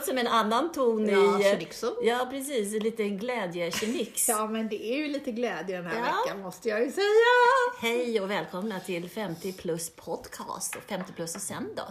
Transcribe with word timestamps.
Låter 0.00 0.12
som 0.12 0.18
en 0.18 0.26
annan 0.26 0.72
ton 0.72 1.08
Ja, 1.08 1.40
i... 1.40 1.42
Chinixo. 1.44 1.96
Ja, 2.02 2.26
precis. 2.30 2.74
En 2.74 2.80
liten 2.82 3.18
glädjekemix. 3.18 4.28
Ja, 4.28 4.46
men 4.46 4.68
det 4.68 4.84
är 4.92 4.96
ju 4.96 5.08
lite 5.08 5.32
glädje 5.32 5.76
den 5.76 5.86
här 5.86 5.96
Ja. 5.96 6.22
veckan 6.24 6.42
måste 6.42 6.68
jag 6.68 6.80
ju 6.84 6.90
säga. 6.90 7.04
Hej 7.80 8.20
och 8.20 8.30
välkomna 8.30 8.80
till 8.80 9.08
50 9.10 9.52
plus 9.52 9.90
podcast 9.90 10.76
och 10.76 10.82
50 10.82 11.12
plus 11.12 11.34
och 11.36 11.40
sen 11.42 11.68
då. 11.76 11.82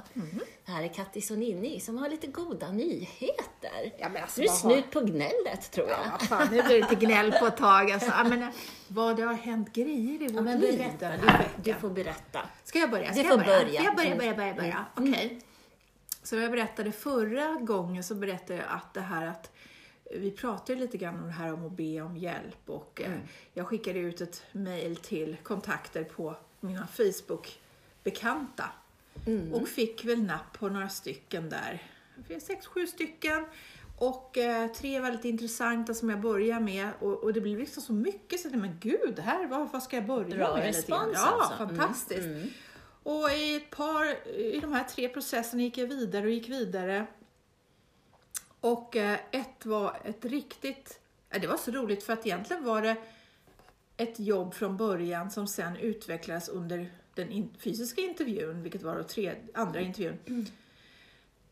Det 0.65 0.71
här 0.71 0.83
är 0.83 0.87
Kattis 0.87 1.31
och 1.31 1.37
Ninni 1.37 1.79
som 1.79 1.97
har 1.97 2.09
lite 2.09 2.27
goda 2.27 2.71
nyheter. 2.71 3.93
Ja, 3.99 4.09
men 4.09 4.21
alltså, 4.23 4.41
Nu 4.41 4.47
är 4.47 4.49
det 4.51 4.55
slut 4.55 4.91
på 4.91 4.99
gnället 4.99 5.71
tror 5.71 5.89
jag. 5.89 5.99
Ja, 6.19 6.25
fan, 6.25 6.47
nu 6.51 6.61
blir 6.63 6.75
det 6.81 6.89
lite 6.89 7.05
gnäll 7.05 7.31
på 7.31 7.47
ett 7.47 7.57
tag. 7.57 7.91
Alltså, 7.91 8.09
jag 8.17 8.29
menar, 8.29 8.51
vad 8.87 9.15
det 9.17 9.23
har 9.23 9.33
hänt 9.33 9.73
grejer 9.73 10.21
i 10.21 10.27
vårt 10.27 10.31
Ja, 10.35 10.41
men 10.41 10.59
liv 10.59 10.77
berätta. 10.99 11.17
Du, 11.63 11.71
du 11.71 11.79
får 11.79 11.89
berätta. 11.89 12.39
Ska 12.63 12.79
jag 12.79 12.91
börja? 12.91 13.05
Ska 13.13 13.21
Du 13.21 13.27
jag 13.29 13.29
får 13.39 13.45
börja? 13.45 13.59
börja. 13.65 13.73
Ska 13.79 13.83
jag 13.83 13.95
börja, 13.95 14.07
Mm. 14.13 14.17
börja, 14.17 14.33
börja, 14.35 14.53
börja? 14.53 14.85
Okej. 15.13 15.39
Så 16.29 16.35
jag 16.35 16.51
berättade 16.51 16.91
förra 16.91 17.55
gången 17.55 18.03
så 18.03 18.15
berättade 18.15 18.59
jag 18.59 18.67
att 18.69 18.93
det 18.93 19.01
här 19.01 19.27
att 19.27 19.51
vi 20.15 20.31
pratade 20.31 20.79
lite 20.79 20.97
grann 20.97 21.19
om 21.19 21.25
det 21.25 21.31
här 21.31 21.53
om 21.53 21.65
att 21.65 21.71
be 21.71 22.01
om 22.01 22.17
hjälp 22.17 22.69
och 22.69 23.01
Mm. 23.05 23.11
eh, 23.17 23.19
jag 23.53 23.67
skickade 23.67 23.99
ut 23.99 24.21
ett 24.21 24.43
mail 24.51 24.95
till 24.95 25.37
kontakter 25.43 26.03
på 26.03 26.35
mina 26.59 26.87
Facebook-bekanta 26.87 28.65
Mm. 29.27 29.53
och 29.53 29.67
fick 29.67 30.05
väl 30.05 30.23
napp 30.23 30.59
på 30.59 30.69
några 30.69 30.89
stycken 30.89 31.49
där. 31.49 31.83
Det 32.27 32.35
är 32.35 32.39
Sex, 32.39 32.65
sju 32.67 32.87
stycken 32.87 33.45
och 33.97 34.37
eh, 34.37 34.67
tre 34.71 34.99
väldigt 34.99 35.25
intressanta 35.25 35.93
som 35.93 36.09
jag 36.09 36.19
börjar 36.21 36.59
med 36.59 36.89
och, 36.99 37.23
och 37.23 37.33
det 37.33 37.41
blir 37.41 37.57
liksom 37.57 37.83
så 37.83 37.93
mycket 37.93 38.39
så 38.39 38.45
jag 38.47 38.53
tänkte, 38.53 38.69
men 38.69 38.77
gud, 38.79 39.19
här, 39.19 39.47
vad, 39.47 39.71
vad 39.71 39.83
ska 39.83 39.95
jag 39.95 40.05
börja 40.05 40.35
Bra 40.37 40.55
med? 40.55 40.65
respons 40.65 41.11
Ja, 41.13 41.39
alltså. 41.41 41.63
Mm, 41.63 41.77
fantastiskt. 41.77 42.19
mm. 42.27 42.47
Och 43.03 43.31
i 43.31 43.55
ett 43.55 43.69
par, 43.69 44.27
i 44.37 44.59
de 44.61 44.73
här 44.73 44.83
tre 44.83 45.09
processerna 45.09 45.63
gick 45.63 45.77
jag 45.77 45.87
vidare 45.87 46.25
och 46.25 46.31
gick 46.31 46.49
vidare. 46.49 47.05
Och 48.59 48.95
eh, 48.95 49.19
ett 49.31 49.65
var 49.65 49.97
ett 50.03 50.25
riktigt, 50.25 50.99
det 51.29 51.47
var 51.47 51.57
så 51.57 51.71
roligt 51.71 52.03
för 52.03 52.13
att 52.13 52.25
egentligen 52.25 52.65
var 52.65 52.81
det 52.81 52.95
ett 53.97 54.19
jobb 54.19 54.53
från 54.53 54.77
början 54.77 55.31
som 55.31 55.47
sen 55.47 55.77
utvecklades 55.77 56.49
under 56.49 56.91
den 57.13 57.31
in, 57.31 57.49
fysiska 57.59 58.01
intervjun, 58.01 58.63
vilket 58.63 58.83
var 58.83 58.95
då 58.95 59.03
tre, 59.03 59.35
andra 59.53 59.81
intervjun. 59.81 60.47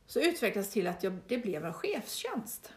Så 0.07 0.19
utvecklades 0.19 0.69
till 0.69 0.87
att 0.87 1.03
jag, 1.03 1.17
det 1.27 1.37
blev 1.37 1.65
en 1.65 1.73
chefstjänst. 1.73 2.73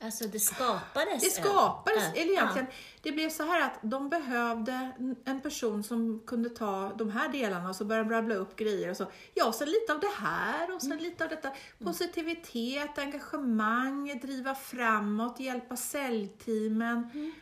Alltså 0.00 0.24
det 0.28 0.40
skapades. 0.40 1.22
Det 1.22 1.30
skapades, 1.42 2.04
en- 2.04 2.12
eller 2.12 2.32
egentligen, 2.32 2.66
det 3.02 3.12
blev 3.12 3.30
så 3.30 3.42
här 3.42 3.62
att 3.66 3.78
de 3.82 4.08
behövde 4.08 4.90
en 5.24 5.40
person 5.40 5.82
som 5.82 6.22
kunde 6.26 6.48
ta 6.50 6.92
de 6.96 7.10
här 7.10 7.28
delarna 7.28 7.68
och 7.68 7.76
så 7.76 7.84
började 7.84 8.10
rabbla 8.14 8.34
upp 8.34 8.56
grejer 8.56 8.90
och 8.90 8.96
så. 8.96 9.06
Ja, 9.34 9.52
så 9.52 9.64
lite 9.64 9.92
av 9.92 10.00
det 10.00 10.12
här 10.18 10.74
och 10.74 10.80
så 10.82 10.86
Mm. 10.86 10.98
lite 10.98 11.24
av 11.24 11.30
detta. 11.30 11.50
Positivitet, 11.84 12.98
engagemang, 12.98 14.18
driva 14.22 14.54
framåt, 14.54 15.40
hjälpa 15.40 15.76
säljteamen. 15.76 17.10
Mm. 17.14 17.32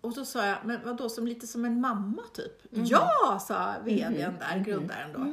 Och 0.00 0.12
så 0.14 0.24
sa 0.24 0.46
jag, 0.46 0.58
men 0.64 0.80
vadå, 0.84 1.08
som 1.08 1.26
lite 1.26 1.46
som 1.46 1.64
en 1.64 1.80
mamma 1.80 2.22
typ? 2.34 2.72
Mm. 2.74 2.86
Ja, 2.86 3.38
sa 3.48 3.74
vdn 3.84 4.14
där, 4.14 4.30
Mm-hmm. 4.40 4.64
grundaren 4.64 5.12
då. 5.12 5.32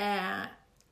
Eh, 0.00 0.36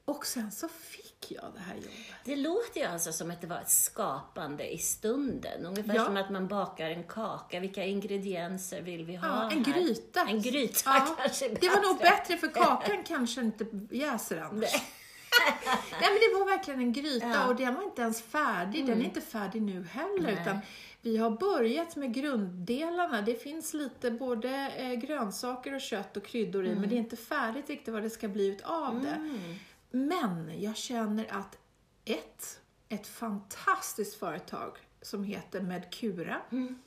och 0.04 0.26
sen 0.26 0.52
så 0.52 0.68
fick 0.68 1.03
jag 1.30 1.44
det 1.54 1.60
här 1.60 1.74
jobbet. 1.74 1.90
Det 2.24 2.36
låter 2.36 2.80
ju 2.80 2.86
alltså 2.86 3.12
som 3.12 3.30
att 3.30 3.40
det 3.40 3.46
var 3.46 3.60
ett 3.60 3.70
skapande 3.70 4.72
i 4.74 4.78
stunden. 4.78 5.66
Ungefär 5.66 5.94
Ja. 5.94 6.04
som 6.04 6.16
att 6.16 6.30
man 6.30 6.48
bakar 6.48 6.90
en 6.90 7.04
kaka. 7.04 7.60
Vilka 7.60 7.84
ingredienser 7.84 8.82
vill 8.82 9.04
vi 9.04 9.16
ha 9.16 9.28
Ja, 9.28 9.50
en 9.50 9.64
här? 9.64 9.72
gryta. 9.72 10.20
En 10.20 10.42
gryta 10.42 10.80
Ja, 10.84 11.16
kanske 11.22 11.48
Det 11.48 11.68
var 11.68 11.82
nog 11.82 11.98
bättre 11.98 12.36
för 12.36 12.48
kakan 12.48 13.04
kanske 13.06 13.40
inte 13.40 13.66
jäser 13.90 14.38
annars. 14.40 14.72
Nej 16.00 16.10
men 16.10 16.14
det 16.14 16.38
var 16.38 16.46
verkligen 16.56 16.80
en 16.80 16.92
gryta 16.92 17.26
Ja. 17.28 17.46
och 17.48 17.56
den 17.56 17.74
var 17.74 17.82
inte 17.82 18.02
ens 18.02 18.22
färdig. 18.22 18.86
Den 18.86 19.00
är 19.00 19.04
inte 19.04 19.20
färdig 19.20 19.62
nu 19.62 19.84
heller 19.90 20.22
Nej. 20.22 20.38
utan 20.42 20.58
vi 21.02 21.16
har 21.16 21.30
börjat 21.30 21.96
med 21.96 22.14
grunddelarna. 22.14 23.22
Det 23.22 23.42
finns 23.42 23.74
lite 23.74 24.10
både 24.10 24.72
eh, 24.76 24.92
grönsaker 24.92 25.74
och 25.74 25.80
kött 25.80 26.16
och 26.16 26.24
kryddor 26.24 26.66
i 26.66 26.74
men 26.74 26.88
det 26.88 26.94
är 26.94 26.98
inte 26.98 27.16
färdigt 27.16 27.68
riktigt 27.70 27.94
vad 27.94 28.02
det 28.02 28.10
ska 28.10 28.28
bli 28.28 28.46
utav 28.48 29.00
det. 29.02 29.38
Mm. 29.94 30.08
Men 30.08 30.60
jag 30.62 30.76
känner 30.76 31.26
att 31.32 31.58
ett, 32.04 32.60
ett 32.88 33.06
fantastiskt 33.06 34.14
företag 34.14 34.76
som 35.02 35.24
heter 35.24 35.60
Medcura 35.60 36.40
Mm. 36.50 36.78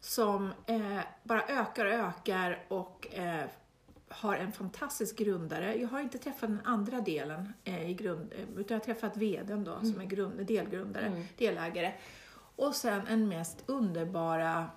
som 0.00 0.52
eh, 0.66 0.98
bara 1.22 1.42
ökar 1.46 1.86
och 1.86 1.92
ökar 1.92 2.64
och 2.68 3.14
eh, 3.14 3.44
har 4.08 4.36
en 4.36 4.52
fantastisk 4.52 5.16
grundare. 5.18 5.74
Jag 5.80 5.88
har 5.88 6.00
inte 6.00 6.18
träffat 6.18 6.48
den 6.48 6.60
andra 6.64 7.00
delen 7.00 7.52
eh, 7.64 7.90
i 7.90 7.94
grund, 7.94 8.32
eh, 8.32 8.40
utan 8.56 8.74
jag 8.74 8.80
har 8.80 8.84
träffat 8.84 9.16
vdn 9.16 9.64
då 9.64 9.80
som 9.80 10.00
är 10.00 10.04
grund, 10.04 10.46
delgrundare, 10.46 11.06
Mm. 11.06 11.24
delägare. 11.38 11.92
Och 12.56 12.74
sen 12.74 13.06
en 13.06 13.28
mest 13.28 13.62
underbara 13.66 14.70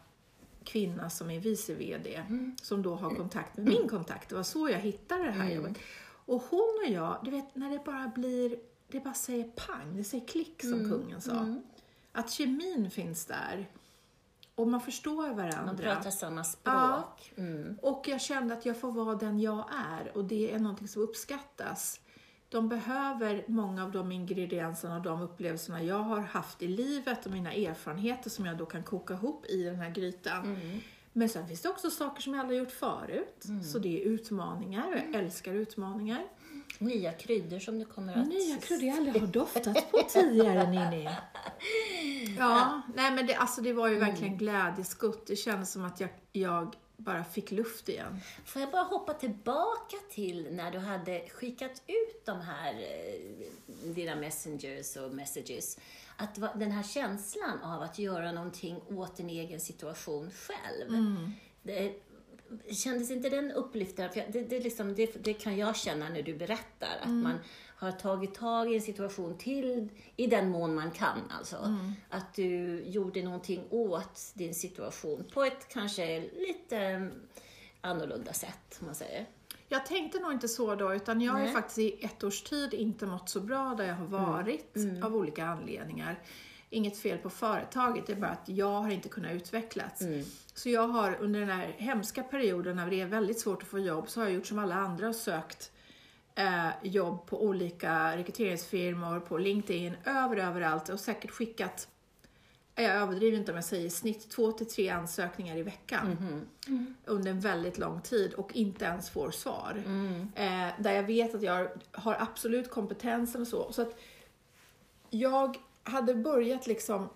kvinna 0.64 1.09
som 1.09 1.30
är 1.31 1.40
vice 1.40 1.74
VD 1.75 2.24
som 2.62 2.81
då 2.81 2.96
har 2.96 3.09
kontakt 3.16 3.58
med 3.58 3.66
min 3.68 3.90
kontakt. 3.90 4.30
Det 4.30 4.36
var 4.36 4.44
så 4.44 4.70
jag 4.70 4.80
hittade 4.80 5.24
det 5.24 5.31
här 5.31 5.50
jobbet. 5.52 5.78
Och 6.25 6.44
hon 6.50 6.80
och 6.86 6.91
jag, 6.91 7.18
du 7.24 7.31
vet 7.31 7.56
när 7.56 7.69
det 7.69 7.86
bara 7.86 8.08
blir, 8.16 8.56
det 8.88 9.00
bara 9.00 9.13
säger 9.13 9.44
pang, 9.44 9.97
det 9.97 10.03
säger 10.03 10.28
klick 10.28 10.62
som 10.62 10.90
kungen 10.90 11.22
sa. 11.22 11.56
Att 12.12 12.31
kemin 12.31 12.91
finns 12.91 13.25
där. 13.25 13.69
Och 14.56 14.68
man 14.68 14.81
förstår 14.81 15.34
varandra. 15.34 15.66
Man 15.66 15.78
pratar 15.78 16.09
samma 16.09 16.44
språk. 16.44 16.74
Ja. 16.74 17.13
Mm. 17.38 17.78
Och 17.81 18.08
jag 18.08 18.22
kände 18.22 18.53
att 18.53 18.66
jag 18.66 18.80
får 18.80 18.91
vara 18.91 19.16
den 19.16 19.40
jag 19.40 19.66
är 19.97 20.18
och 20.18 20.25
det 20.25 20.53
är 20.53 20.59
någonting 20.59 20.88
som 20.88 21.02
uppskattas. 21.02 22.00
De 22.50 22.69
behöver 22.69 23.44
många 23.47 23.84
av 23.84 23.92
de 23.92 24.12
ingredienserna 24.12 24.96
och 24.96 25.02
de 25.02 25.22
upplevelserna 25.22 25.84
jag 25.84 26.00
har 26.00 26.19
haft 26.19 26.62
i 26.62 26.68
livet 26.68 27.25
och 27.25 27.31
mina 27.31 27.53
erfarenheter 27.53 28.30
som 28.30 28.46
jag 28.46 28.57
då 28.57 28.66
kan 28.66 28.84
koka 28.84 29.13
ihop 29.13 29.46
i 29.46 29.63
den 29.63 29.75
här 29.75 29.90
grytan. 29.90 30.46
Mm. 30.46 30.80
Men 31.18 31.30
sen 31.30 31.48
finns 31.48 31.62
det 31.62 31.70
också 31.70 31.92
saker 31.92 32.22
som 32.22 32.34
jag 32.34 32.42
aldrig 32.42 32.59
gjort 32.59 32.72
förut. 32.72 33.46
Så 33.72 33.80
det 33.80 34.02
är 34.02 34.06
utmaningar 34.06 34.88
och 34.88 34.98
jag 34.98 35.16
älskar 35.24 35.53
utmaningar. 35.53 36.24
Nya 36.80 37.14
kryddor 37.14 37.59
som 37.59 37.80
du 37.80 37.86
kommer 37.86 38.18
att... 38.18 38.28
Nya 38.28 38.58
kryddor 38.58 38.88
jag 38.88 38.98
aldrig 38.98 39.22
har 39.22 39.28
doftat 39.34 39.92
på 39.92 40.02
tidigare, 40.09 40.70
Ninni. 40.70 41.09
Ja, 42.38 42.81
nej 42.96 43.12
men 43.12 43.28
det, 43.28 43.36
alltså 43.36 43.62
det 43.62 43.74
var 43.74 43.88
ju 43.88 43.96
verkligen 43.96 44.38
glädjeskutt. 44.38 45.28
Det 45.28 45.36
kändes 45.36 45.72
som 45.72 45.86
att 45.86 46.00
jag, 46.00 46.09
jag 46.31 46.75
bara 46.98 47.24
fick 47.24 47.52
luft 47.52 47.90
igen. 47.90 48.20
Får 48.46 48.62
jag 48.62 48.72
bara 48.72 48.84
hoppa 48.84 49.14
tillbaka 49.14 49.98
till 50.12 50.48
när 50.52 50.72
du 50.72 50.80
hade 50.80 51.30
skickat 51.30 51.81
ut 51.88 52.25
de 52.25 52.42
här, 52.42 52.74
eh, 52.74 53.48
dina 53.84 54.16
messengers 54.16 54.98
och 54.98 55.12
messages. 55.14 55.78
Att 56.18 56.59
den 56.59 56.72
här 56.72 56.84
känslan 56.84 57.62
av 57.64 57.81
att 57.81 58.00
göra 58.00 58.31
någonting 58.31 58.81
åt 58.90 59.18
din 59.18 59.30
egen 59.30 59.59
situation 59.59 60.31
själv. 60.31 60.90
Mm. 60.90 61.31
Det, 61.64 61.94
kändes 62.72 63.12
inte 63.12 63.30
den 63.30 63.52
upplyftande? 63.52 64.14
För 64.14 64.31
det, 64.31 64.42
det, 64.42 64.59
liksom, 64.59 64.96
det, 64.96 65.24
det 65.24 65.34
kan 65.34 65.58
jag 65.58 65.75
känna 65.75 66.09
när 66.09 66.22
du 66.22 66.34
berättar. 66.36 66.98
Att 67.02 67.06
Mm. 67.06 67.22
man 67.24 67.40
har 67.78 67.92
tagit 67.92 68.36
tag 68.36 68.72
i 68.72 68.75
en 68.75 68.81
situation 68.81 69.38
till, 69.38 69.90
i 70.16 70.28
den 70.28 70.50
mån 70.50 70.75
man 70.75 70.92
kan 70.92 71.31
alltså. 71.40 71.58
Mm. 71.58 71.92
Att 72.09 72.34
du 72.34 72.84
gjorde 72.86 73.24
någonting 73.24 73.64
åt 73.70 74.31
din 74.34 74.56
situation 74.56 75.25
på 75.34 75.44
ett 75.44 75.68
kanske 75.70 76.20
lite 76.22 77.09
annorlunda 77.81 78.34
sätt, 78.34 78.78
om 78.80 78.86
man 78.86 78.96
säger. 78.96 79.25
Jag 79.75 79.86
tänkte 79.86 80.19
nog 80.19 80.31
inte 80.31 80.47
så 80.47 80.75
då, 80.75 80.94
utan 80.94 81.22
jag 81.22 81.31
har 81.31 81.40
ju 81.40 81.46
Nej. 81.46 81.53
faktiskt 81.53 81.77
i 81.80 82.06
ett 82.06 82.24
års 82.24 82.42
tid 82.42 82.74
inte 82.74 83.06
mått 83.06 83.30
så 83.30 83.39
bra 83.39 83.75
där 83.77 83.86
jag 83.86 83.95
har 83.95 84.06
varit 84.06 84.75
av 85.04 85.16
olika 85.16 85.45
anledningar. 85.45 86.19
Inget 86.69 86.98
fel 86.98 87.18
på 87.18 87.30
företaget, 87.30 88.07
det 88.07 88.13
är 88.13 88.18
bara 88.18 88.31
att 88.31 88.50
jag 88.50 88.81
har 88.81 88.89
inte 88.89 89.10
kunnat 89.10 89.31
utvecklas. 89.31 90.01
Så 90.54 90.69
jag 90.69 90.88
har 90.88 91.18
under 91.19 91.39
den 91.39 91.50
här 91.50 91.75
hemska 91.77 92.24
perioden 92.24 92.75
när 92.75 92.89
det 92.89 93.01
är 93.01 93.06
väldigt 93.06 93.39
svårt 93.39 93.63
att 93.63 93.69
få 93.69 93.80
jobb, 93.80 94.10
så 94.10 94.19
har 94.19 94.27
jag 94.27 94.36
gjort 94.36 94.45
som 94.45 94.60
alla 94.60 94.75
andra 94.75 95.10
och 95.10 95.16
sökt 95.16 95.72
eh, 96.36 96.69
jobb 96.83 97.25
på 97.25 97.44
olika 97.44 98.18
rekryteringsfirmor, 98.18 99.19
på 99.19 99.38
LinkedIn, 99.38 99.95
över 100.06 100.38
överallt 100.38 100.89
och 100.89 101.00
säkert 101.00 101.31
skickat 101.31 101.88
jag 102.83 102.95
överdriver 102.95 103.38
inte 103.38 103.51
om 103.51 103.56
jag 103.56 103.66
säger 103.66 103.86
i 103.86 103.89
snitt 103.89 104.30
två 104.30 104.51
till 104.51 104.68
tre 104.68 104.89
ansökningar 104.89 105.57
i 105.57 105.63
veckan 105.63 106.18
under 107.06 107.31
en 107.31 107.39
väldigt 107.39 107.77
lång 107.77 108.01
tid 108.01 108.33
och 108.33 108.56
inte 108.56 108.86
ens 108.86 109.10
får 109.10 109.31
svar. 109.31 109.83
Eh, 110.36 110.68
där 110.80 110.92
jag 110.92 111.04
vet 111.04 111.36
att 111.36 111.42
jag 111.42 111.68
har 111.92 112.16
absolut 112.19 112.69
kompetensen 112.69 113.42
och 113.42 113.48
så. 113.48 113.72
Så 113.72 113.81
att 113.81 114.00
jag 115.10 115.57
hade 115.83 116.16
börjat 116.16 116.68
liksom, 116.68 117.10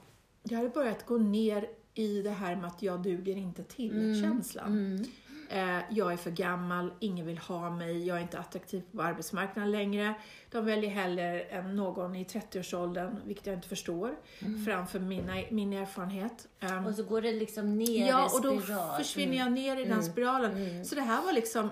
jag 0.44 0.58
hade 0.58 0.70
börjat 0.70 1.06
gå 1.06 1.18
ner 1.18 1.68
i 1.94 2.22
det 2.22 2.30
här 2.30 2.56
med 2.56 2.66
att 2.66 2.82
jag 2.82 3.02
duger 3.02 3.38
inte 3.38 3.64
till-känslan. 3.64 5.06
Eh, 5.52 5.80
jag 5.90 6.14
är 6.14 6.18
för 6.18 6.32
gammal, 6.32 6.94
ingen 7.00 7.26
vill 7.26 7.38
ha 7.38 7.70
mig, 7.70 8.08
jag 8.08 8.18
är 8.18 8.22
inte 8.22 8.40
attraktiv 8.40 8.84
på 8.92 9.02
arbetsmarknaden 9.02 9.72
längre. 9.72 10.14
De 10.52 10.66
väljer 10.66 10.90
hellre 10.90 11.42
en, 11.42 11.76
någon 11.76 12.16
i 12.16 12.24
30-årsåldern, 12.24 13.16
vilket 13.26 13.46
jag 13.46 13.56
inte 13.56 13.68
förstår, 13.68 14.16
framför 14.66 15.00
mina, 15.00 15.34
min 15.52 15.74
erfarenhet. 15.74 16.48
Ehm, 16.60 16.86
Och 16.86 16.96
så 16.96 17.04
går 17.04 17.22
det 17.22 17.32
liksom 17.32 17.78
ner 17.78 18.08
Ja, 18.10 18.26
i 18.26 18.38
och 18.38 18.42
då 18.42 18.62
försvinner 18.98 19.38
jag 19.38 19.52
ner 19.52 19.78
i 19.78 19.86
den 19.86 20.04
spiralen. 20.04 20.86
Så 20.86 20.96
det 20.96 21.02
här 21.02 21.22
var 21.26 21.34
liksom 21.34 21.70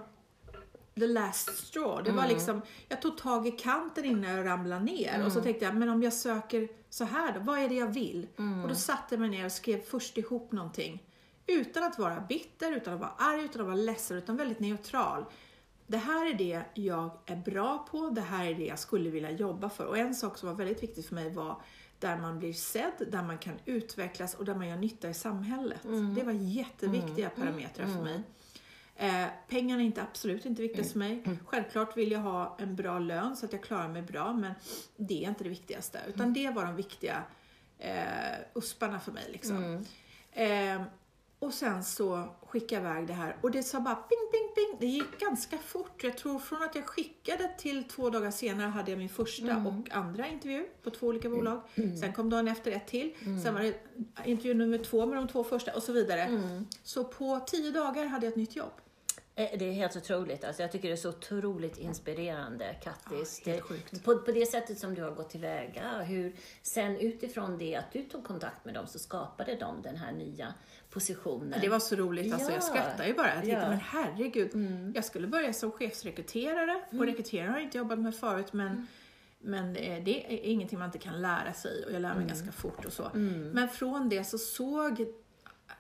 the 0.96 1.08
last 1.08 1.58
straw. 1.58 2.04
Det 2.04 2.12
var 2.12 2.24
Mm. 2.24 2.36
liksom, 2.36 2.62
jag 2.90 3.02
tog 3.02 3.18
tag 3.18 3.48
i 3.48 3.52
kanten 3.52 4.06
innan 4.06 4.32
jag 4.32 4.46
ramlade 4.46 4.84
ner 4.86 5.10
och 5.10 5.16
Mm. 5.16 5.32
så 5.32 5.42
tänkte 5.42 5.66
jag, 5.66 5.76
men 5.76 5.90
om 5.90 6.04
jag 6.04 6.14
söker 6.14 6.68
så 6.90 7.04
här 7.06 7.32
då, 7.34 7.40
vad 7.40 7.60
är 7.60 7.70
det 7.70 7.76
jag 7.76 7.88
vill? 7.94 8.28
Mm. 8.38 8.62
Och 8.62 8.68
då 8.70 8.76
satte 8.76 9.16
jag 9.16 9.20
mig 9.20 9.30
ner 9.30 9.46
och 9.46 9.52
skrev 9.52 9.82
först 9.82 10.18
ihop 10.18 10.52
någonting. 10.52 11.04
Utan 11.48 11.84
att 11.84 12.00
vara 12.00 12.22
bitter, 12.30 12.72
utan 12.72 12.94
att 12.94 13.00
vara 13.00 13.14
arg, 13.18 13.46
utan 13.46 13.62
att 13.62 13.68
vara 13.68 13.76
ledsen, 13.76 14.18
utan 14.18 14.38
väldigt 14.38 14.60
neutral. 14.60 15.26
Det 15.88 15.98
här 15.98 16.30
är 16.30 16.34
det 16.34 16.64
jag 16.74 17.10
är 17.26 17.36
bra 17.36 17.88
på, 17.92 18.10
det 18.10 18.22
här 18.22 18.46
är 18.46 18.54
det 18.54 18.66
jag 18.66 18.80
skulle 18.80 19.10
vilja 19.10 19.32
jobba 19.32 19.70
för. 19.70 19.86
Och 19.86 19.98
en 19.98 20.16
sak 20.16 20.38
som 20.38 20.50
var 20.50 20.56
väldigt 20.56 20.84
viktigt 20.84 21.08
för 21.08 21.16
mig 21.16 21.30
var 21.30 21.62
där 22.00 22.18
man 22.18 22.40
blir 22.40 22.54
sedd, 22.54 23.08
där 23.12 23.24
man 23.24 23.38
kan 23.38 23.60
utvecklas 23.66 24.34
och 24.34 24.46
där 24.46 24.56
man 24.56 24.68
gör 24.68 24.78
nytta 24.78 25.10
i 25.10 25.14
samhället. 25.14 25.86
Mm. 25.86 26.16
Det 26.16 26.24
var 26.24 26.32
jätteviktiga 26.32 27.30
parametrar 27.30 27.86
för 27.86 28.04
mig. 28.04 28.24
Eh, 28.96 29.28
pengarna 29.48 29.82
är 29.82 29.86
inte 29.86 30.02
absolut 30.02 30.46
inte 30.46 30.62
viktigast 30.62 30.92
för 30.92 31.00
mig. 31.00 31.24
Självklart 31.46 31.98
vill 31.98 32.12
jag 32.12 32.20
ha 32.20 32.58
en 32.60 32.76
bra 32.76 33.00
lön 33.00 33.36
så 33.36 33.46
att 33.46 33.54
jag 33.54 33.64
klarar 33.64 33.88
mig 33.88 34.02
bra, 34.02 34.34
men 34.34 34.54
det 34.96 35.26
är 35.26 35.30
inte 35.30 35.44
det 35.44 35.50
viktigaste. 35.50 36.02
Utan 36.08 36.34
det 36.34 36.50
var 36.50 36.66
de 36.66 36.76
viktiga 36.76 37.24
eh, 37.80 37.94
usparna 38.56 39.00
för 39.00 39.12
mig. 39.12 39.30
Liksom. 39.32 39.86
Eh, 40.32 40.82
och 41.40 41.54
sen 41.54 41.84
så 41.84 42.28
skickade 42.48 42.82
jag 42.88 42.92
iväg 42.94 43.08
det 43.08 43.14
här 43.14 43.36
och 43.42 43.52
det 43.52 43.64
sa 43.64 43.80
bara 43.80 43.96
ping, 43.96 44.32
ping, 44.32 44.56
ping. 44.56 44.78
Det 44.80 44.86
gick 44.86 45.20
ganska 45.20 45.58
fort. 45.58 46.04
Jag 46.04 46.18
tror 46.18 46.40
från 46.40 46.64
att 46.64 46.76
jag 46.76 46.86
skickade 46.86 47.52
till 47.58 47.84
två 47.84 48.10
dagar 48.10 48.32
senare 48.32 48.68
hade 48.68 48.92
jag 48.92 48.98
min 48.98 49.10
första 49.10 49.58
och 49.68 49.92
andra 49.92 50.28
intervju 50.28 50.66
på 50.84 50.90
två 50.90 51.08
olika 51.08 51.30
bolag. 51.30 51.62
Sen 52.02 52.14
kom 52.14 52.30
dagen 52.30 52.48
efter 52.48 52.72
ett 52.72 52.88
till. 52.88 53.14
Sen 53.44 53.54
var 53.54 53.62
det 53.62 53.74
intervju 54.26 54.54
nummer 54.54 54.78
två 54.78 55.06
med 55.06 55.18
de 55.18 55.28
två 55.28 55.44
första 55.44 55.74
och 55.76 55.84
så 55.84 55.92
vidare. 55.92 56.28
Så 56.84 57.04
på 57.04 57.40
tio 57.48 57.72
dagar 57.72 58.06
hade 58.06 58.26
jag 58.26 58.32
ett 58.32 58.38
nytt 58.38 58.56
jobb. 58.56 58.72
Eh, 59.38 59.48
Det 59.60 59.66
är 59.70 59.72
helt 59.72 59.96
otroligt. 59.96 60.44
Alltså 60.44 60.62
jag 60.62 60.72
tycker 60.72 60.88
det 60.88 60.94
är 60.94 60.98
så 60.98 61.10
otroligt 61.10 61.78
inspirerande, 61.78 62.76
Kattis. 62.84 63.42
Ja, 63.46 63.54
Det- 63.54 63.62
sjukt. 63.62 64.04
på, 64.04 64.18
på 64.18 64.32
det 64.32 64.46
sättet 64.46 64.80
som 64.80 64.96
du 64.96 65.02
har 65.02 65.12
gått 65.12 65.30
tillväga. 65.30 66.02
Hur 66.02 66.36
sen 66.62 66.98
utifrån 66.98 67.58
det 67.58 67.76
att 67.76 67.92
du 67.94 68.04
tog 68.04 68.24
kontakt 68.24 68.66
med 68.66 68.74
dem 68.74 68.88
så 68.88 69.00
skapade 69.00 69.56
de 69.56 69.82
den 69.82 69.96
här 69.96 70.12
nya 70.12 70.54
positionen. 70.90 71.60
Det 71.62 71.70
var 71.70 71.80
så 71.80 71.96
roligt, 71.96 72.34
alltså, 72.34 72.50
jag 72.52 72.58
Ja. 72.58 72.62
skrattar 72.62 73.06
ju 73.08 73.14
bara. 73.14 73.28
Jag 73.28 73.34
tänkte, 73.36 73.52
Ja. 73.52 73.58
Mm. 73.58 73.70
men 73.70 73.80
herregud, 73.80 74.52
jag 74.96 75.06
skulle 75.06 75.28
börja 75.28 75.54
som 75.54 75.72
chefsrekryterare 75.72 76.84
och 76.92 77.06
rekryterare 77.06 77.48
har 77.48 77.58
jag 77.58 77.64
inte 77.64 77.78
jobbat 77.78 78.00
med 78.00 78.16
förut 78.16 78.54
men 78.54 78.68
Mm. 78.68 78.88
Men 79.40 79.76
eh, 79.76 80.04
det 80.04 80.34
är 80.34 80.40
ingenting 80.44 80.80
man 80.80 80.86
inte 80.88 80.98
kan 80.98 81.22
lära 81.22 81.54
sig 81.54 81.86
och 81.86 81.92
jag 81.92 82.02
lär 82.02 82.10
mig 82.10 82.18
Mm. 82.18 82.28
ganska 82.28 82.52
fort 82.52 82.86
och 82.86 82.94
så. 82.94 83.12
Men 83.54 83.70
från 83.70 84.10
det 84.10 84.24
så 84.24 84.38
såg 84.38 85.06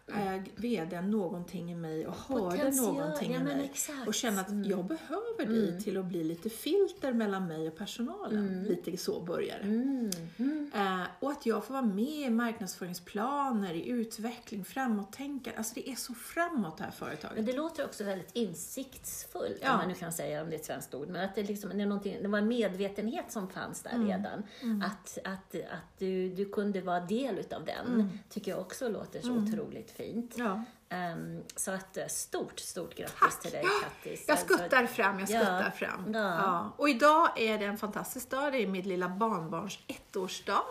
äh, 0.07 0.41
vdn 0.55 1.11
någonting 1.11 1.71
i 1.71 1.75
mig 1.75 2.07
och 2.07 2.15
hörde 2.15 2.57
Potential, 2.57 2.93
någonting 2.95 3.33
ja, 3.33 3.39
i 3.39 3.43
mig. 3.43 3.65
exakt. 3.73 3.95
Mm. 3.95 4.07
Och 4.07 4.13
kände 4.13 4.41
att 4.41 4.65
jag 4.67 4.85
behöver 4.85 5.45
dig 5.45 5.81
till 5.81 5.97
att 5.97 6.05
bli 6.05 6.23
lite 6.23 6.49
filter 6.49 7.13
mellan 7.13 7.47
mig 7.47 7.67
och 7.67 7.77
personalen. 7.77 8.63
Lite 8.63 8.97
så 8.97 9.19
börjar 9.21 9.57
det. 9.59 9.63
Mm. 9.67 10.09
Mm. 10.37 10.71
Eh, 10.75 11.07
och 11.19 11.31
att 11.31 11.45
jag 11.45 11.65
får 11.65 11.73
vara 11.73 11.85
med 11.85 12.05
i 12.07 12.29
marknadsföringsplaner, 12.29 13.73
i 13.73 13.87
utveckling, 13.89 14.65
framåttänkande. 14.65 15.57
Alltså 15.57 15.73
det 15.75 15.89
är 15.89 15.95
så 15.95 16.13
framåt 16.13 16.77
det 16.77 16.83
här 16.83 16.91
företaget. 16.91 17.35
Men 17.37 17.45
det 17.45 17.53
låter 17.53 17.85
också 17.85 18.03
väldigt 18.03 18.35
insiktsfullt, 18.35 19.57
Ja. 19.61 19.71
om 19.71 19.77
man 19.77 19.87
nu 19.87 19.93
kan 19.93 20.13
säga 20.13 20.41
om 20.41 20.49
det 20.49 20.55
är 20.55 20.59
ett 20.59 20.65
svenskt 20.65 20.93
ord. 20.95 21.07
Men 21.07 21.25
att 21.25 21.35
det, 21.35 21.43
liksom, 21.43 21.69
det, 22.03 22.17
det 22.21 22.27
var 22.27 22.37
en 22.37 22.47
medvetenhet 22.47 23.31
som 23.31 23.49
fanns 23.49 23.81
där 23.81 23.91
Mm. 23.93 24.07
redan. 24.07 24.43
Att, 24.85 25.17
att, 25.23 25.55
att 25.55 25.99
du, 25.99 26.29
du 26.29 26.45
kunde 26.45 26.81
vara 26.81 26.99
del 26.99 27.37
utav 27.37 27.65
den, 27.65 27.87
Mm. 27.93 28.09
tycker 28.29 28.51
jag 28.51 28.59
också 28.59 28.89
låter 28.89 29.21
så 29.21 29.31
otroligt 29.31 29.91
fint. 29.97 30.33
Ja. 30.37 30.63
Ehm, 30.89 31.43
så 31.55 31.71
att 31.71 31.97
eh, 31.97 32.07
stort, 32.07 32.59
stort 32.59 32.95
grattis 32.95 33.17
Tack. 33.19 33.41
till 33.41 33.51
dig 33.51 33.63
Kattis. 33.83 34.23
Jag 34.27 34.37
Alltså, 34.37 34.57
skuttar 34.57 34.85
fram, 34.85 35.19
jag 35.19 35.29
Ja. 35.29 35.39
skuttar 35.39 35.71
fram. 35.71 36.13
Ja. 36.13 36.19
Ja. 36.19 36.73
Och 36.77 36.89
idag 36.89 37.29
är 37.39 37.57
det 37.57 37.65
en 37.65 37.77
fantastisk 37.77 38.29
dag, 38.29 38.53
det 38.53 38.63
är 38.63 38.67
mitt 38.67 38.85
lilla 38.85 39.09
barnbarns 39.09 39.79
ettårsdag. 39.87 40.61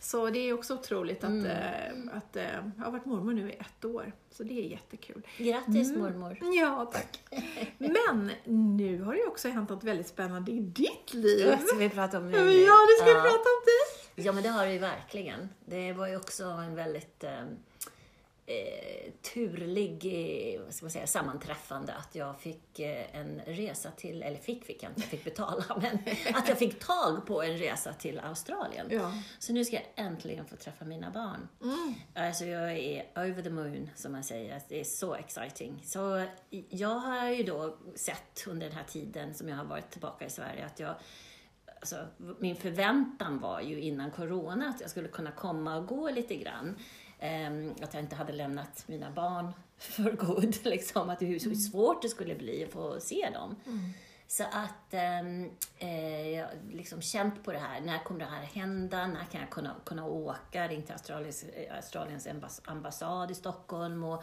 Så 0.00 0.30
det 0.30 0.38
är 0.38 0.52
också 0.52 0.74
otroligt 0.74 1.24
att, 1.24 1.30
Mm. 1.30 1.46
eh, 1.46 2.16
att 2.16 2.36
eh, 2.36 2.44
jag 2.76 2.84
har 2.84 2.90
varit 2.90 3.04
mormor 3.04 3.32
nu 3.32 3.50
i 3.50 3.54
ett 3.54 3.84
år. 3.84 4.12
Så 4.30 4.42
det 4.42 4.58
är 4.66 4.68
jättekul. 4.70 5.26
Grattis 5.38 5.88
Mm. 5.90 6.00
mormor. 6.02 6.38
Ja, 6.54 6.90
tack. 6.92 7.22
Men 7.78 8.30
nu 8.76 9.02
har 9.02 9.12
det 9.12 9.18
ju 9.18 9.26
också 9.26 9.48
hänt 9.48 9.70
något 9.70 9.84
väldigt 9.84 10.08
spännande 10.08 10.52
i 10.52 10.60
ditt 10.60 11.14
liv. 11.14 11.56
Ska 11.66 11.76
vi 11.76 11.88
prata 11.90 12.18
om 12.18 12.30
nu? 12.30 12.36
Ja, 12.36 12.76
nu 12.88 12.96
ska 12.96 13.04
vi 13.04 13.10
Ja. 13.16 13.22
prata 13.22 13.34
om 13.36 13.62
dig. 13.66 14.24
Ja, 14.26 14.32
men 14.32 14.42
det 14.42 14.48
har 14.48 14.66
det 14.66 14.72
ju 14.72 14.78
verkligen. 14.78 15.48
Det 15.64 15.92
var 15.92 16.08
ju 16.08 16.16
också 16.16 16.44
en 16.44 16.74
väldigt 16.74 17.24
eh, 17.24 17.30
eh, 18.46 19.12
turlig 19.34 20.04
eh, 20.04 20.70
ska 20.70 20.84
man 20.84 20.90
säga, 20.90 21.06
sammanträffande 21.06 21.94
att 21.94 22.14
jag 22.14 22.40
fick 22.40 22.80
eh, 22.80 23.16
en 23.16 23.40
resa 23.46 23.90
till, 23.90 24.22
eller 24.22 24.38
fick 24.38 24.64
fick 24.64 24.82
jag 24.82 24.90
inte, 24.90 25.00
jag 25.00 25.10
fick 25.10 25.24
betala, 25.24 25.64
men 25.82 25.98
att 26.34 26.48
jag 26.48 26.58
fick 26.58 26.84
tag 26.86 27.26
på 27.26 27.42
en 27.42 27.58
resa 27.58 27.92
till 27.92 28.18
Australien. 28.18 28.86
Ja. 28.90 29.12
Så 29.38 29.52
nu 29.52 29.64
ska 29.64 29.76
jag 29.76 30.06
äntligen 30.06 30.46
få 30.46 30.56
träffa 30.56 30.84
mina 30.84 31.10
barn. 31.10 31.48
Alltså 32.14 32.44
jag 32.44 32.72
är 32.72 33.06
over 33.16 33.42
the 33.42 33.50
moon, 33.50 33.90
som 33.94 34.12
man 34.12 34.24
säger. 34.24 34.60
Det 34.68 34.80
är 34.80 34.84
så 34.84 35.14
exciting. 35.14 35.82
Så 35.84 36.26
jag 36.68 36.98
har 36.98 37.30
ju 37.30 37.42
då 37.42 37.76
sett 37.94 38.44
under 38.46 38.66
den 38.66 38.76
här 38.76 38.84
tiden 38.84 39.34
som 39.34 39.48
jag 39.48 39.56
har 39.56 39.64
varit 39.64 39.90
tillbaka 39.90 40.24
i 40.24 40.30
Sverige 40.30 40.66
att 40.66 40.80
jag 40.80 40.94
Alltså, 41.84 42.06
min 42.38 42.56
förväntan 42.56 43.38
var 43.38 43.60
ju 43.60 43.80
innan 43.80 44.10
corona 44.10 44.68
att 44.68 44.80
jag 44.80 44.90
skulle 44.90 45.08
kunna 45.08 45.30
komma 45.30 45.76
och 45.76 45.86
gå 45.86 46.10
lite 46.10 46.36
grann. 46.36 46.76
Ehm, 47.20 47.74
att 47.82 47.94
jag 47.94 48.02
inte 48.02 48.16
hade 48.16 48.32
lämnat 48.32 48.84
mina 48.86 49.10
barn 49.10 49.52
för 49.78 50.10
god. 50.12 50.56
Liksom, 50.64 51.10
att 51.10 51.22
hur, 51.22 51.40
hur 51.40 51.54
svårt 51.54 52.02
det 52.02 52.08
skulle 52.08 52.34
bli 52.34 52.64
att 52.64 52.72
få 52.72 53.00
se 53.00 53.28
dem. 53.34 53.56
Så 54.26 54.42
att 54.44 54.94
ehm, 54.94 55.50
eh, 55.78 56.28
jag 56.28 56.44
har 56.46 56.52
liksom 56.72 57.00
känt 57.02 57.44
på 57.44 57.52
det 57.52 57.58
här. 57.58 57.80
När 57.80 57.98
kommer 57.98 58.20
det 58.20 58.26
här 58.26 58.42
hända? 58.42 59.06
När 59.06 59.24
kan 59.24 59.40
jag 59.40 59.50
kunna, 59.50 59.74
kunna 59.84 60.06
åka? 60.06 60.68
Ringt 60.68 60.86
till 60.86 60.92
Australiens, 60.92 61.44
eh, 61.44 61.76
Australiens 61.76 62.26
ambass- 62.26 62.60
ambassad 62.64 63.30
i 63.30 63.34
Stockholm 63.34 64.04
och 64.04 64.22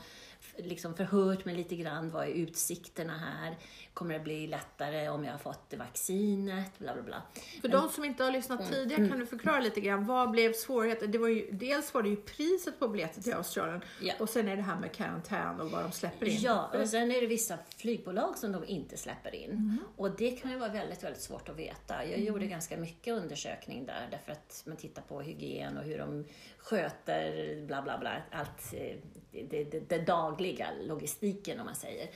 liksom 0.58 0.96
förhört 0.96 1.46
mig 1.46 1.56
lite 1.56 1.76
grann. 1.76 2.10
Vad 2.10 2.24
är 2.28 2.32
utsikterna 2.32 3.18
här? 3.18 3.58
Kommer 3.94 4.14
det 4.14 4.20
bli 4.20 4.48
lättare 4.48 5.10
om 5.10 5.24
jag 5.26 5.32
har 5.32 5.40
fått 5.40 5.74
vaccinet? 5.78 6.80
Bla, 6.80 6.94
bla, 6.94 7.04
bla. 7.04 7.22
För 7.62 7.68
de 7.68 7.90
som 7.90 8.04
inte 8.06 8.24
har 8.24 8.32
lyssnat 8.32 8.60
Mm. 8.60 8.72
tidigare, 8.72 9.08
kan 9.10 9.20
du 9.20 9.26
förklara 9.26 9.60
lite 9.60 9.82
grann, 9.82 10.06
vad 10.06 10.32
blev 10.32 10.54
svårigheten? 10.54 11.12
Det 11.12 11.18
var 11.18 11.28
ju, 11.28 11.52
dels 11.52 11.94
var 11.94 12.04
det 12.04 12.10
ju 12.10 12.16
priset 12.16 12.80
på 12.80 12.88
biljetter 12.88 13.22
till 13.22 13.34
Australien 13.34 13.82
Ja. 14.02 14.14
och 14.20 14.30
sen 14.30 14.48
är 14.48 14.56
det 14.56 14.62
här 14.62 14.80
med 14.80 14.92
karantän 14.92 15.62
och 15.62 15.72
vad 15.72 15.84
de 15.84 15.92
släpper 15.92 16.26
in. 16.26 16.38
Ja, 16.42 16.72
och 16.82 16.90
sen 16.90 17.12
är 17.12 17.22
det 17.22 17.28
vissa 17.28 17.58
flygbolag 17.78 18.38
som 18.38 18.52
de 18.52 18.66
inte 18.66 18.98
släpper 18.98 19.36
in. 19.36 19.50
Mm. 19.52 19.78
Och 19.96 20.12
det 20.18 20.32
kan 20.32 20.52
ju 20.52 20.58
vara 20.58 20.72
väldigt, 20.72 21.04
väldigt 21.04 21.22
svårt 21.22 21.50
att 21.50 21.58
veta. 21.58 22.06
Jag 22.06 22.20
gjorde 22.20 22.46
ganska 22.48 22.78
mycket 22.78 23.14
undersökning 23.14 23.86
där, 23.86 24.08
därför 24.12 24.32
att 24.32 24.64
man 24.68 24.78
tittar 24.78 25.02
på 25.02 25.22
hygien 25.22 25.78
och 25.78 25.84
hur 25.84 25.98
de 25.98 26.26
sköter 26.58 27.62
bla 27.68 27.82
bla 27.82 27.98
bla, 27.98 28.12
allt 28.32 28.74
eh, 28.74 28.98
det, 29.32 29.64
det, 29.64 29.80
det 29.90 29.98
dagliga, 29.98 30.68
logistiken 30.82 31.60
om 31.60 31.66
man 31.66 31.76
säger. 31.76 32.10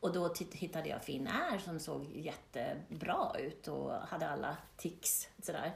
Och 0.00 0.12
då 0.12 0.34
hittade 0.52 0.88
jag 0.88 1.02
Finnair 1.04 1.58
som 1.58 1.80
såg 1.80 2.06
jättebra 2.14 3.32
ut 3.38 3.68
och 3.68 3.90
hade 3.92 4.28
alla 4.28 4.56
tics 4.76 5.28
sådär. 5.42 5.72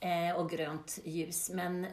Eh, 0.00 0.36
och 0.36 0.50
grönt 0.50 0.98
ljus. 1.04 1.50
Men 1.50 1.84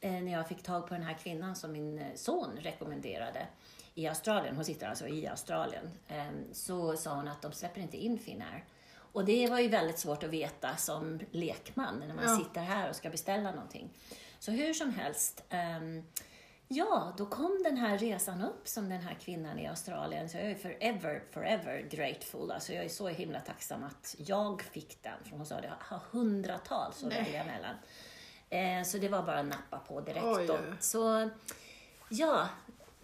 eh, 0.00 0.12
när 0.12 0.32
jag 0.32 0.48
fick 0.48 0.62
tag 0.62 0.88
på 0.88 0.94
den 0.94 1.02
här 1.02 1.14
kvinnan 1.14 1.56
som 1.56 1.72
min 1.72 1.98
eh, 1.98 2.14
son 2.14 2.50
rekommenderade 2.60 3.46
i 3.94 4.06
Australien, 4.08 4.56
hon 4.56 4.64
sitter 4.64 4.86
alltså 4.88 5.08
i 5.08 5.26
Australien, 5.26 5.90
eh, 6.08 6.26
så 6.52 6.96
sa 6.96 7.14
hon 7.14 7.28
att 7.28 7.42
de 7.42 7.52
släpper 7.52 7.80
inte 7.80 7.96
in 7.96 8.18
Finnair. 8.18 8.64
Och 9.12 9.24
det 9.24 9.50
var 9.50 9.58
ju 9.60 9.68
väldigt 9.68 9.98
svårt 9.98 10.22
att 10.22 10.30
veta 10.30 10.76
som 10.76 11.20
lekman 11.30 11.98
när 12.06 12.14
man 12.14 12.24
Ja. 12.24 12.36
sitter 12.44 12.60
här 12.60 12.90
och 12.90 12.96
ska 12.96 13.10
beställa 13.10 13.50
någonting. 13.50 13.90
Så 14.38 14.50
hur 14.52 14.74
som 14.74 14.90
helst, 14.90 15.44
ehm, 15.48 16.04
ja, 16.68 17.14
då 17.16 17.26
kom 17.26 17.60
den 17.64 17.76
här 17.76 17.98
resan 17.98 18.42
upp 18.42 18.68
som 18.68 18.88
den 18.88 19.00
här 19.00 19.14
kvinnan 19.14 19.58
i 19.58 19.66
Australien. 19.66 20.28
Så 20.28 20.36
jag 20.36 20.46
är 20.50 20.54
forever, 20.54 21.22
forever 21.30 21.80
grateful. 21.90 22.50
Alltså 22.50 22.72
jag 22.72 22.84
är 22.84 22.88
så 22.88 23.08
himla 23.08 23.40
tacksam 23.40 23.84
att 23.84 24.14
jag 24.18 24.62
fick 24.62 25.02
den. 25.02 25.24
För 25.24 25.36
hon 25.36 25.46
sa 25.46 25.60
det 25.60 25.72
har 25.80 26.00
hundratals 26.10 27.04
att 27.04 27.12
välja 27.12 27.44
mellan. 27.44 27.74
Eh, 28.50 28.84
så 28.86 28.98
det 28.98 29.08
var 29.08 29.22
bara 29.22 29.38
att 29.38 29.46
nappa 29.46 29.78
på 29.78 30.00
direkt 30.00 30.24
Oj, 30.24 30.46
då. 30.46 30.58
Så 30.80 31.30
ja, 32.08 32.48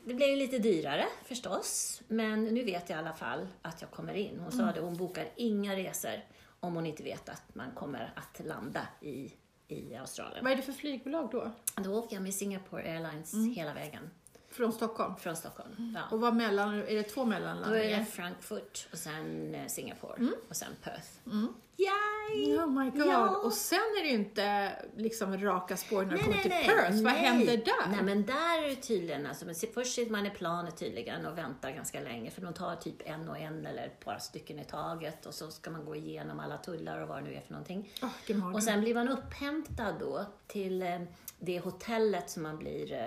det 0.04 0.14
blev 0.14 0.28
ju 0.28 0.37
lite 0.37 0.59
dyrare 0.59 1.04
förstås. 1.25 2.02
Men 2.09 2.45
nu 2.45 2.62
vet 2.64 2.90
jag 2.90 2.97
i 2.97 2.99
alla 2.99 3.14
fall 3.14 3.49
att 3.62 3.81
jag 3.83 3.90
kommer 3.90 4.14
in. 4.14 4.38
Hon 4.40 4.52
Mm. 4.52 4.66
sa 4.66 4.73
det, 4.73 4.81
hon 4.81 4.97
bokar 4.97 5.28
inga 5.37 5.76
resor 5.76 6.21
om 6.61 6.75
hon 6.75 6.87
inte 6.87 7.02
vet 7.02 7.28
att 7.28 7.42
man 7.54 7.71
kommer 7.75 8.12
att 8.16 8.47
landa 8.47 8.87
i, 9.00 9.33
i 9.73 9.97
Australien. 9.97 10.45
Vad 10.45 10.52
är 10.52 10.57
det 10.57 10.62
för 10.62 10.73
flygbolag 10.73 11.29
då? 11.33 11.50
Då 11.85 11.99
åker 11.99 12.17
jag 12.17 12.23
med 12.23 12.35
Singapore 12.35 12.83
Airlines 12.83 13.33
Mm. 13.33 13.52
hela 13.52 13.75
vägen 13.75 14.11
Från 14.53 14.73
Stockholm? 14.73 15.17
från 15.17 15.37
Stockholm. 15.37 15.95
Ja. 15.97 16.01
Och 16.11 16.21
vad 16.21 16.35
mellan, 16.37 16.75
är 16.75 16.95
det 16.95 17.03
två 17.03 17.25
Då 17.25 17.31
är 17.75 17.99
det 17.99 18.05
Frankfurt 18.05 18.89
och 18.93 18.99
sen 18.99 19.55
eh, 19.55 19.67
Singapore 19.67 20.17
Mm. 20.17 20.35
och 20.49 20.57
sen 20.57 20.69
Perth. 20.83 21.09
Mm. 21.27 21.55
Yay! 21.77 22.59
Oh 22.59 22.67
my 22.71 22.91
god. 22.91 23.07
Ja. 23.07 23.37
Och 23.37 23.53
sen 23.53 23.79
är 23.79 24.03
det 24.03 24.09
ju 24.09 24.15
inte 24.15 24.73
liksom 24.97 25.39
raka 25.39 25.77
spår 25.77 26.03
när 26.03 26.11
det 26.11 26.15
Nej, 26.17 26.25
kommer 26.25 26.39
till 26.43 26.51
nej. 26.51 26.65
Perth. 26.67 26.93
Vad 27.03 27.13
nej. 27.13 27.23
händer 27.23 27.57
där? 27.57 27.89
Nej, 27.91 28.03
men 28.03 28.27
där 28.27 28.63
är 28.65 28.69
det 28.69 28.77
tydligen, 28.77 29.27
alltså, 29.27 29.47
men 29.47 29.55
först 29.75 29.95
sitter 29.95 30.13
man 30.13 30.27
i 30.27 30.31
planet 30.31 30.77
tydligen 30.77 31.27
och 31.27 31.39
väntar 31.39 31.71
ganska 31.71 32.01
länge, 32.01 32.31
för 32.31 32.43
de 32.43 32.55
tar 32.55 32.77
typ 32.77 32.97
en 33.05 33.29
och 33.29 33.39
en 33.39 33.67
eller 33.67 33.87
ett 33.87 34.05
par 34.05 34.19
stycken 34.19 34.59
i 34.59 34.65
taget 34.65 35.27
och 35.27 35.35
så 35.35 35.51
ska 35.51 35.71
man 35.71 35.85
gå 35.85 35.97
igenom 35.97 36.41
alla 36.41 36.59
tullar 36.59 36.99
och 37.03 37.09
vad 37.09 37.17
det 37.19 37.23
nu 37.31 37.35
är 37.35 37.41
för 37.41 37.53
någonting. 37.53 37.93
Mardröm. 38.29 38.55
Och 38.55 38.63
sen 38.63 38.81
blir 38.81 38.95
man 38.95 39.09
upphämtad 39.09 39.95
då 40.01 40.27
till 40.47 40.83
eh, 40.83 41.01
det 41.39 41.59
hotellet 41.61 42.31
som 42.31 42.43
man 42.43 42.59
blir 42.59 42.93
eh, 42.93 43.07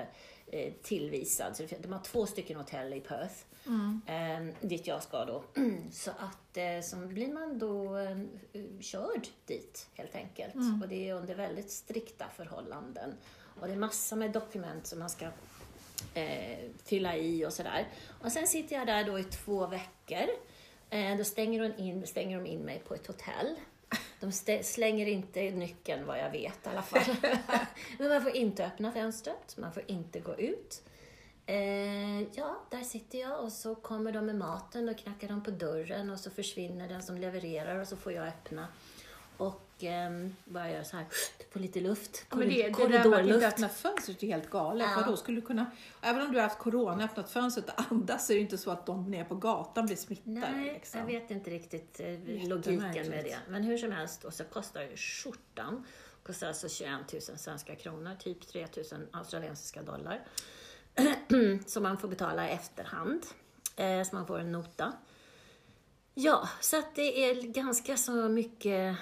tillvisad. 0.83 1.57
Så 1.57 1.63
de 1.81 1.93
har 1.93 1.99
två 1.99 2.25
stycken 2.25 2.57
hotell 2.57 2.93
i 2.93 2.99
Perth, 2.99 3.35
eh, 4.07 4.67
dit 4.67 4.87
jag 4.87 5.03
ska 5.03 5.25
då. 5.25 5.43
Så 5.91 6.11
att 6.11 6.57
eh, 6.57 6.81
så 6.83 6.95
blir 6.95 7.33
man 7.33 7.59
då 7.59 7.97
eh, 7.97 8.17
körd 8.79 9.27
dit 9.45 9.87
helt 9.93 10.15
enkelt. 10.15 10.55
Och 10.83 10.89
det 10.89 11.09
är 11.09 11.13
under 11.13 11.35
väldigt 11.35 11.71
strikta 11.71 12.25
förhållanden. 12.35 13.13
Och 13.59 13.67
det 13.67 13.73
är 13.73 13.77
massor 13.77 14.15
med 14.15 14.31
dokument 14.31 14.87
som 14.87 14.99
man 14.99 15.09
ska 15.09 15.25
eh, 16.13 16.59
fylla 16.83 17.17
i 17.17 17.45
och 17.45 17.53
sådär. 17.53 17.87
Och 18.21 18.31
sen 18.31 18.47
sitter 18.47 18.75
jag 18.75 18.87
där 18.87 19.03
då 19.03 19.19
i 19.19 19.23
två 19.23 19.67
veckor. 19.67 20.27
Eh, 20.89 21.17
då 21.17 21.23
stänger, 21.23 21.61
hon 21.61 21.75
in, 21.77 22.07
stänger 22.07 22.37
de 22.39 22.45
in 22.45 22.59
mig 22.59 22.83
på 22.87 22.93
ett 22.95 23.07
hotell. 23.07 23.55
De 24.19 24.31
slänger 24.63 25.05
inte 25.07 25.41
nyckeln 25.41 26.05
vad 26.05 26.19
jag 26.19 26.31
vet 26.31 26.65
i 26.65 26.69
alla 26.69 26.81
fall. 26.81 27.15
Men 27.99 28.09
man 28.09 28.21
får 28.21 28.35
inte 28.35 28.65
öppna 28.65 28.91
fönstret, 28.91 29.57
man 29.57 29.73
får 29.73 29.83
inte 29.87 30.19
gå 30.19 30.35
ut. 30.35 30.81
Eh, 31.45 32.21
ja, 32.21 32.61
där 32.71 32.83
sitter 32.83 33.19
jag 33.19 33.43
och 33.43 33.51
så 33.51 33.75
kommer 33.75 34.11
de 34.11 34.25
med 34.25 34.35
maten 34.35 34.89
och 34.89 34.97
knackar 34.97 35.27
de 35.27 35.43
på 35.43 35.51
dörren 35.51 36.09
och 36.09 36.19
så 36.19 36.29
försvinner 36.29 36.87
den 36.87 37.03
som 37.03 37.17
levererar 37.17 37.79
och 37.79 37.87
så 37.87 37.97
får 37.97 38.11
jag 38.11 38.27
öppna. 38.27 38.67
Och 39.37 39.83
eh, 39.83 40.27
bara 40.45 40.71
göra 40.71 40.83
så 40.83 40.97
här, 40.97 41.05
få 41.53 41.59
lite 41.59 41.79
luft. 41.79 42.25
Ja, 42.29 42.35
Men 42.35 42.49
det, 42.49 42.55
det 42.55 42.61
där 42.61 42.89
med 42.89 42.97
att 42.97 43.03
korridorluft. 43.03 43.33
inte 43.33 43.47
öppna 43.47 43.69
fönstret 43.69 44.23
är 44.23 44.27
helt 44.27 44.49
galet. 44.49 44.87
Ja. 44.95 45.01
Vadå, 45.01 45.17
skulle 45.17 45.41
du 45.41 45.47
kunna, 45.47 45.71
även 46.01 46.21
om 46.21 46.31
du 46.31 46.37
har 46.37 46.43
haft 46.43 46.59
corona, 46.59 47.05
öppnat 47.05 47.29
fönstret 47.29 47.69
och 47.69 47.91
andas, 47.91 48.27
så 48.27 48.33
är 48.33 48.35
det 48.35 48.41
inte 48.41 48.57
så 48.57 48.71
att 48.71 48.85
de 48.85 49.11
nere 49.11 49.25
på 49.25 49.35
gatan 49.35 49.85
blir 49.85 49.95
smittade. 49.95 50.51
Nej, 50.51 50.73
liksom. 50.73 50.99
jag 50.99 51.07
vet 51.07 51.31
inte 51.31 51.49
riktigt 51.49 51.99
eh, 51.99 52.47
logiken 52.47 53.09
med 53.09 53.23
det. 53.23 53.37
Men 53.49 53.63
hur 53.63 53.77
som 53.77 53.91
helst, 53.91 54.23
och 54.23 54.33
så 54.33 54.43
kostar 54.43 54.81
ju 54.81 54.97
skjortan. 54.97 55.85
Kostar 56.23 56.47
alltså 56.47 56.69
21 56.69 57.13
000 57.13 57.21
svenska 57.21 57.75
kronor, 57.75 58.15
typ 58.19 58.47
3 58.47 58.67
000 58.91 59.07
australiensiska 59.11 59.81
dollar. 59.81 60.21
som 61.65 61.83
man 61.83 61.97
får 61.97 62.07
betala 62.07 62.49
i 62.49 62.51
efterhand. 62.51 63.25
Eh, 63.75 64.03
så 64.03 64.15
man 64.15 64.27
får 64.27 64.39
en 64.39 64.51
nota. 64.51 64.93
Ja, 66.13 66.49
så 66.61 66.77
att 66.77 66.95
det 66.95 67.29
är 67.29 67.41
ganska 67.41 67.97
så 67.97 68.11
mycket 68.11 68.97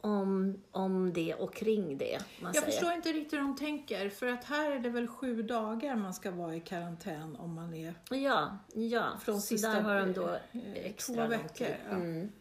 om, 0.00 0.62
om 0.70 1.12
det 1.12 1.34
och 1.34 1.54
kring 1.54 1.98
det. 1.98 2.18
Jag 2.42 2.54
säger. 2.54 2.66
förstår 2.66 2.92
inte 2.92 3.12
riktigt 3.12 3.32
hur 3.32 3.38
de 3.38 3.56
tänker, 3.56 4.10
för 4.10 4.26
att 4.26 4.44
här 4.44 4.70
är 4.70 4.78
det 4.78 4.90
väl 4.90 5.08
sju 5.08 5.42
dagar 5.42 5.96
man 5.96 6.14
ska 6.14 6.30
vara 6.30 6.56
i 6.56 6.60
karantän 6.60 7.36
om 7.36 7.54
man 7.54 7.74
är 7.74 7.94
Ja, 8.10 8.58
ja. 8.74 9.06
Från 9.20 9.40
så 9.40 9.46
sista, 9.46 9.68
där 9.68 9.80
har 9.80 10.00
de 10.00 10.12
då 10.12 10.28
eh, 10.28 10.72
extra 10.74 11.14
två 11.14 11.26
veckor, 11.26 11.76
ja. 11.90 11.96
Mm. 11.96 12.32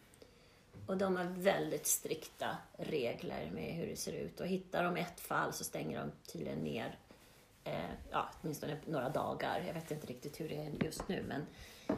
Och 0.88 0.98
de 0.98 1.16
har 1.16 1.24
väldigt 1.24 1.88
strikta 1.88 2.58
regler 2.78 3.52
med 3.54 3.74
hur 3.74 3.88
det 3.88 3.96
ser 3.96 4.14
ut. 4.14 4.40
Och 4.40 4.48
hittar 4.48 4.84
de 4.84 4.98
ett 4.98 5.20
fall 5.20 5.54
så 5.54 5.64
stänger 5.64 6.00
de 6.00 6.32
tydligen 6.32 6.60
ner, 6.60 7.00
eh, 7.64 7.92
ja, 8.12 8.30
åtminstone 8.42 8.78
några 8.86 9.10
dagar. 9.10 9.64
Jag 9.68 9.74
vet 9.74 9.92
inte 9.92 10.08
riktigt 10.08 10.40
hur 10.40 10.50
det 10.50 10.56
är 10.56 10.84
just 10.84 11.08
nu. 11.08 11.24
Men, 11.28 11.42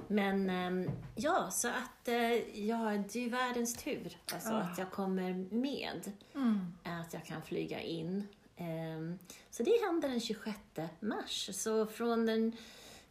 men 0.07 0.49
ehm, 0.49 0.91
ja, 1.15 1.49
så 1.51 1.67
att 1.67 2.07
eh, 2.07 2.59
ja, 2.67 2.77
det 3.13 3.15
är 3.19 3.23
ju 3.23 3.29
världens 3.29 3.73
tur. 3.75 4.17
Alltså 4.33 4.49
Ah. 4.49 4.57
att 4.59 4.77
jag 4.77 4.91
kommer 4.91 5.33
med. 5.55 6.11
Mm. 6.35 6.73
Att 6.83 7.13
jag 7.13 7.25
kan 7.25 7.41
flyga 7.41 7.81
in. 7.81 8.27
Ehm, 8.57 9.19
Så 9.49 9.63
det 9.63 9.81
händer 9.85 10.09
den 10.09 10.19
26 10.19 10.57
mars. 10.99 11.49
Så 11.53 11.85
från 11.85 12.25
den, 12.25 12.57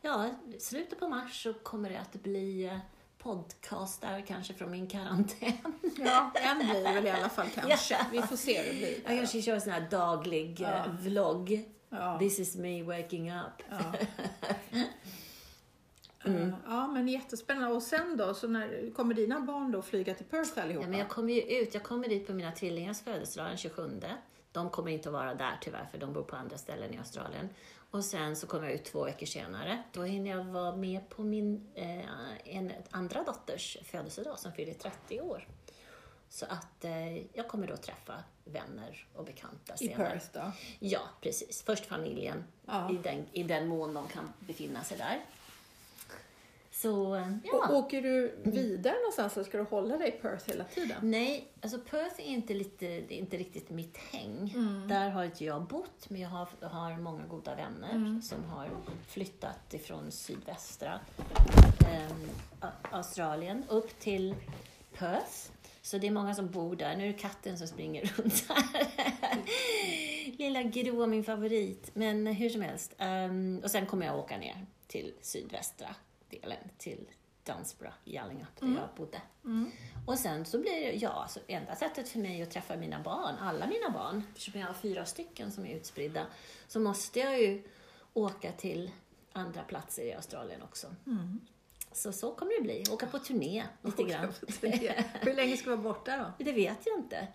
ja, 0.01 0.31
slutet 0.59 0.99
på 1.01 1.09
mars 1.09 1.43
så 1.43 1.55
kommer 1.55 1.91
det 1.91 2.01
att 2.01 2.13
bli 2.23 2.65
eh, 2.67 2.79
podcastar 3.19 4.21
kanske 4.27 4.55
från 4.55 4.71
min 4.71 4.87
karantän. 4.87 5.53
Ja, 5.99 6.31
en 6.35 6.59
blir 6.59 6.83
väl 6.95 7.07
i 7.07 7.11
alla 7.11 7.29
fall 7.29 7.47
kanske. 7.55 7.95
Ja. 7.95 8.01
Vi 8.13 8.23
får 8.23 8.37
se 8.37 8.63
hur 8.63 8.73
det 8.73 8.79
blir. 8.79 8.95
Jag 9.07 9.19
kanske 9.19 9.43
kör 9.43 9.55
en 9.55 9.61
sån 9.61 9.73
här 9.73 9.89
daglig 9.91 10.61
eh, 10.61 10.69
Ja. 10.71 10.85
vlogg. 11.01 11.65
Ja. 11.91 12.19
This 12.19 12.39
is 12.39 12.57
me 12.57 12.83
waking 12.83 13.33
up. 13.33 13.63
Ja. 13.71 13.79
Mm. 16.25 16.43
Eh, 16.43 16.55
ja, 16.67 16.87
men 16.87 17.09
jättespännande. 17.09 17.75
Och 17.77 17.83
sen 17.83 18.17
då, 18.17 18.35
så 18.35 18.49
när, 18.49 18.95
kommer 18.95 19.15
dina 19.15 19.41
barn 19.41 19.73
då 19.73 19.83
flyga 19.83 20.15
till 20.15 20.27
Perth 20.27 20.59
allihopa? 20.63 20.85
Ja, 20.87 20.91
men 20.91 20.99
jag 20.99 21.09
kommer 21.09 21.33
ju 21.33 21.41
ut, 21.43 21.75
jag 21.75 21.83
kommer 21.83 22.09
dit 22.09 22.27
på 22.27 22.33
mina 22.33 22.53
tvillingars 22.53 23.01
födelsedag 23.01 23.47
den 23.49 23.57
27. 23.57 24.01
De 24.53 24.71
kommer 24.71 24.91
inte 24.91 25.09
att 25.09 25.13
vara 25.13 25.35
där 25.35 25.59
tyvärr, 25.61 25.89
för 25.91 25.99
de 25.99 26.13
bor 26.13 26.23
på 26.23 26.37
andra 26.37 26.59
ställen 26.59 26.95
i 26.95 26.99
Australien. 26.99 27.49
Och 27.91 28.05
sen 28.05 28.37
så 28.37 28.47
kommer 28.47 28.65
jag 28.65 28.75
ut 28.75 28.85
två 28.85 29.05
veckor 29.05 29.27
senare. 29.27 29.83
Då 29.93 30.03
hinner 30.03 30.31
jag 30.31 30.45
vara 30.45 30.77
med 30.77 31.09
på 31.09 31.23
min 31.23 31.69
eh, 31.75 32.55
en, 32.57 32.73
andra 32.91 33.23
dotters 33.23 33.79
födelsedag 33.85 34.39
som 34.39 34.53
fyller 34.53 34.75
30 34.75 35.21
år. 35.21 35.47
Så 36.29 36.47
att 36.47 36.85
eh, 36.85 37.17
jag 37.17 37.49
kommer 37.49 37.67
då 37.67 37.77
träffa 37.77 38.15
vänner 38.45 39.07
och 39.15 39.25
bekanta 39.25 39.75
I 39.75 39.79
senare. 39.79 40.09
Perth 40.11 40.27
då? 40.33 40.53
Ja, 40.79 41.01
precis. 41.21 41.63
Först 41.63 41.87
familjen, 41.87 42.45
Ja. 42.67 42.93
i, 42.93 42.97
den, 42.97 43.27
i 43.33 43.43
den 43.43 43.67
mån 43.69 43.95
de 43.95 44.09
kan 44.09 44.33
befinna 44.41 44.85
sig 44.85 44.99
där. 44.99 45.21
Så, 46.83 47.15
eh, 47.15 47.33
ja. 47.45 47.69
Och 47.69 47.77
åker 47.77 48.03
du 48.03 48.39
vidare 48.43 48.95
någonstans 48.95 49.37
eller 49.37 49.45
ska 49.45 49.59
du 49.59 49.65
hålla 49.65 49.97
dig 49.97 50.09
i 50.09 50.13
Perth 50.13 50.49
hela 50.51 50.65
tiden? 50.65 50.97
Nej, 51.11 51.49
alltså 51.63 51.79
Perth 51.79 52.21
är 52.21 52.25
inte, 52.25 52.55
lite, 52.55 52.87
är 52.87 53.13
inte 53.13 53.37
riktigt 53.37 53.71
mitt 53.71 53.97
häng. 53.97 54.55
Där 54.89 55.11
har 55.11 55.25
inte 55.25 55.45
jag 55.45 55.63
bott, 55.63 56.11
men 56.11 56.21
jag 56.21 56.29
har, 56.29 56.49
har 56.63 56.97
många 56.97 57.27
goda 57.27 57.55
vänner 57.55 58.21
som 58.21 58.45
har 58.45 58.71
flyttat 59.07 59.75
ifrån 59.75 60.11
sydvästra 60.13 61.01
A- 62.61 62.71
Australien 62.91 63.65
upp 63.69 64.01
till 64.01 64.35
Perth. 64.99 65.51
Så 65.83 65.99
det 65.99 66.07
är 66.07 66.11
många 66.11 66.35
som 66.35 66.51
bor 66.51 66.77
där. 66.77 66.97
Nu 66.97 67.03
är 67.05 67.13
det 67.13 67.19
katten 67.19 67.59
som 67.59 67.67
springer 67.69 68.05
runt 68.17 68.45
här. 68.49 68.87
Lilla 70.39 70.63
Gro, 70.63 71.07
min 71.07 71.25
favorit. 71.25 71.91
Men 71.95 72.27
hur 72.27 72.49
som 72.51 72.61
helst. 72.63 72.95
ehm, 72.99 73.61
och 73.65 73.71
sen 73.71 73.87
kommer 73.87 74.07
jag 74.07 74.19
åka 74.19 74.39
ner 74.39 74.67
till 74.87 75.15
sydvästra 75.21 75.95
delen, 76.31 76.59
till 76.79 77.09
Dunsborough, 77.45 77.95
Yallingup, 78.05 78.61
där 78.61 78.67
jag 78.69 78.89
bodde. 78.97 79.21
Och 80.07 80.19
sen 80.19 80.45
så 80.45 80.59
blir 80.59 80.71
det, 80.81 80.93
ja, 80.93 81.27
så 81.29 81.41
enda 81.49 81.77
sättet 81.77 82.09
för 82.09 82.19
mig 82.19 82.43
att 82.43 82.51
träffa 82.51 82.77
mina 82.77 83.01
barn, 83.03 83.35
alla 83.41 83.67
mina 83.67 83.91
barn, 83.91 84.23
eftersom 84.29 84.61
jag 84.61 84.67
har 84.67 84.75
fyra 84.75 85.05
stycken 85.05 85.53
som 85.53 85.67
är 85.67 85.75
utspridda, 85.77 86.27
så 86.69 86.81
måste 86.81 87.19
jag 87.21 87.41
ju 87.41 87.63
åka 88.13 88.53
till 88.53 88.91
andra 89.33 89.63
platser 89.63 90.03
i 90.03 90.13
Australien 90.15 90.63
också. 90.63 90.95
Så 91.93 92.13
så 92.13 92.35
kommer 92.35 92.53
det 92.57 92.63
bli, 92.63 92.85
åka 92.91 93.07
på 93.07 93.19
turné 93.19 93.65
lite 93.83 94.03
grann. 94.03 94.33
Hur 95.21 95.35
länge 95.35 95.57
ska 95.57 95.71
du 95.71 95.77
vara 95.77 95.95
borta 95.95 96.17
då? 96.39 96.45
Det 96.45 96.53
vet 96.53 96.87
jag 96.87 96.99
inte. 96.99 97.29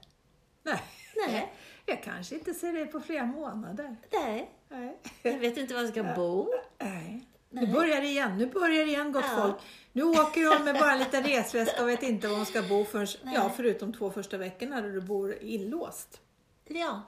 Nej. 0.63 0.81
Nej, 1.27 1.53
Jag 1.85 2.03
kanske 2.03 2.35
inte 2.35 2.53
ser 2.53 2.73
dig 2.73 2.88
på 2.88 3.00
flera 3.00 3.25
månader. 3.25 3.95
nej. 4.12 4.50
Nej. 4.69 4.97
Jag 5.23 5.39
vet 5.39 5.57
inte 5.57 5.73
var 5.73 5.81
jag 5.81 5.91
ska 5.91 6.03
bo. 6.15 6.50
Nej. 6.79 7.25
Nu 7.53 7.67
börjar 7.67 8.01
det 8.01 8.07
igen, 8.07 8.38
nu 8.38 8.45
börjar 8.45 8.86
det 8.86 8.91
igen 8.91 9.12
gott 9.12 9.25
Ja. 9.36 9.41
folk. 9.41 9.55
Nu 9.91 10.03
åker 10.03 10.55
hon 10.57 10.65
med 10.65 10.75
bara 10.75 10.91
en 10.91 11.00
liten 11.00 11.24
resväska 11.24 11.81
och 11.81 11.89
vet 11.89 12.03
inte 12.03 12.27
var 12.27 12.36
hon 12.36 12.45
ska 12.45 12.62
bo 12.62 12.86
förrän, 12.86 13.07
Nej. 13.24 13.33
ja, 13.36 13.51
förutom 13.55 13.93
två 13.93 14.12
första 14.12 14.38
veckorna 14.38 14.81
då 14.81 14.88
du 14.88 15.01
bor 15.01 15.38
inlåst. 15.41 16.19
Ja, 16.67 17.01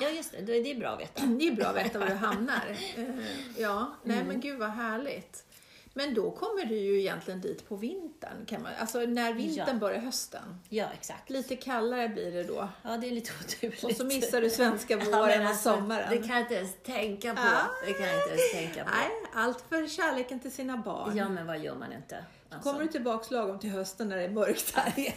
ja 0.00 0.08
just 0.08 0.32
det. 0.32 0.40
Då 0.42 0.52
är 0.52 0.64
det 0.64 0.74
bra 0.74 0.88
att 0.88 1.00
veta. 1.00 1.22
Det 1.26 1.48
är 1.48 1.52
bra 1.52 1.66
att 1.66 1.76
veta 1.76 1.98
var 1.98 2.06
du 2.06 2.14
hamnar. 2.14 2.62
Eh, 2.96 3.04
Ja, 3.56 3.94
nej 4.02 4.16
Mm. 4.16 4.28
men 4.28 4.40
gud 4.40 4.58
vad 4.58 4.70
härligt. 4.70 5.44
Men 5.94 6.14
då 6.14 6.30
kommer 6.30 6.64
du 6.64 6.74
ju 6.74 7.00
egentligen 7.00 7.40
dit 7.40 7.68
på 7.68 7.76
vintern, 7.76 8.46
kan 8.46 8.62
man, 8.62 8.72
alltså 8.80 8.98
när 9.00 9.32
vintern 9.32 9.66
Ja. 9.68 9.74
börjar 9.74 9.98
hösten. 10.00 10.42
Ja, 10.68 10.86
exakt. 10.94 11.30
Lite 11.30 11.56
kallare 11.56 12.08
blir 12.08 12.32
det 12.32 12.42
då. 12.44 12.68
Ja, 12.82 12.96
det 12.96 13.06
är 13.06 13.10
lite 13.10 13.30
oturligt. 13.40 13.84
Och 13.84 13.92
så 13.92 14.04
missar 14.04 14.40
du 14.40 14.50
svenska 14.50 14.94
Ja, 14.98 15.18
våren 15.18 15.42
och 15.42 15.48
alltså, 15.48 15.72
sommaren. 15.74 16.06
Det 16.10 16.16
kan 16.18 16.28
jag 16.28 16.40
inte 16.40 16.54
ens 16.54 16.70
tänka 16.82 17.34
på. 17.34 17.40
Ja. 17.42 17.60
Det 17.86 17.92
kan 17.92 18.06
jag 18.06 18.16
inte 18.16 18.28
ens 18.30 18.52
tänka 18.52 18.84
på. 18.84 18.90
Nej, 18.90 19.10
allt 19.34 19.60
för 19.60 19.86
kärleken 19.86 20.40
till 20.40 20.52
sina 20.52 20.76
barn. 20.76 21.16
Ja, 21.16 21.28
men 21.28 21.46
vad 21.46 21.58
gör 21.58 21.74
man 21.74 21.92
inte? 21.92 22.24
Alltså, 22.50 22.70
Kommer 22.70 22.84
du 22.84 22.90
tillbaks 22.92 23.30
lagom 23.30 23.58
till 23.58 23.70
hösten 23.70 24.08
när 24.08 24.16
det 24.16 24.22
är 24.22 24.28
mörkt 24.30 24.74
här 24.76 24.98
igen? 24.98 25.12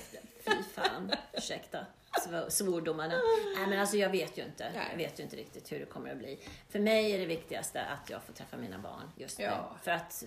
Fy 0.46 0.52
fan, 0.74 1.12
ursäkta 1.34 1.86
sv- 2.28 2.50
svordomarna. 2.50 3.14
Nej, 3.58 3.68
men 3.68 3.80
alltså 3.80 3.98
jag 3.98 4.10
vet 4.10 4.38
ju 4.38 4.44
inte. 4.46 4.88
Jag 4.92 4.98
vet 4.98 5.20
ju 5.20 5.24
inte 5.24 5.36
riktigt 5.36 5.72
hur 5.72 5.80
det 5.80 5.86
kommer 5.86 6.12
att 6.12 6.18
bli. 6.18 6.40
För 6.70 6.80
mig 6.80 7.12
är 7.12 7.20
det 7.20 7.26
viktigaste 7.26 7.82
att 7.86 8.10
jag 8.10 8.24
får 8.24 8.34
träffa 8.34 8.58
mina 8.58 8.78
barn 8.80 9.12
just 9.18 9.40
nu. 9.40 9.46
Ja. 9.46 9.76
För 9.84 9.92
att, 9.92 10.24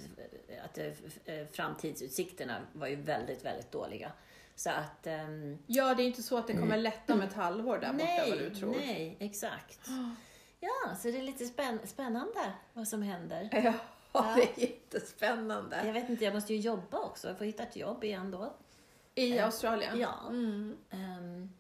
att 0.65 0.79
eh, 0.79 1.47
framtidsutsikterna 1.53 2.61
var 2.73 2.87
ju 2.87 2.97
väldigt, 2.97 3.45
väldigt 3.45 3.73
dåliga. 3.73 4.13
Så 4.57 4.71
att... 4.71 5.07
ehm, 5.07 5.59
Ja, 5.67 5.95
det 5.95 6.03
är 6.03 6.07
inte 6.07 6.23
så 6.23 6.39
att 6.39 6.47
det 6.47 6.53
kommer 6.53 6.77
lätta 6.77 7.13
om 7.15 7.21
ett 7.23 7.35
halvår 7.35 7.79
där 7.79 7.93
borta 7.93 8.05
nej, 8.05 8.31
vad 8.31 8.39
du 8.39 8.55
tror. 8.55 8.71
nej, 8.77 9.17
exakt. 9.21 9.79
Ja, 10.61 10.95
så 10.97 11.09
det 11.11 11.19
är 11.19 11.23
lite 11.23 11.45
spänn- 11.45 11.87
spännande 11.87 12.53
vad 12.73 12.89
som 12.89 13.03
händer. 13.03 13.49
Ja, 14.13 14.37
det 14.37 14.43
är 14.43 14.61
jättespännande. 14.69 15.83
Jag 15.87 15.93
vet 15.93 16.09
inte, 16.09 16.25
jag 16.25 16.35
måste 16.35 16.55
ju 16.55 16.61
jobba 16.61 16.99
också. 16.99 17.29
Jag 17.29 17.39
får 17.39 17.45
hitta 17.45 17.63
ett 17.63 17.77
jobb 17.77 18.05
igen 18.05 18.31
då. 18.31 18.53
I 19.15 19.39
Australien? 19.39 19.99
Ja. 20.01 20.15
Mm. 20.29 20.77
Ehm, 20.91 21.51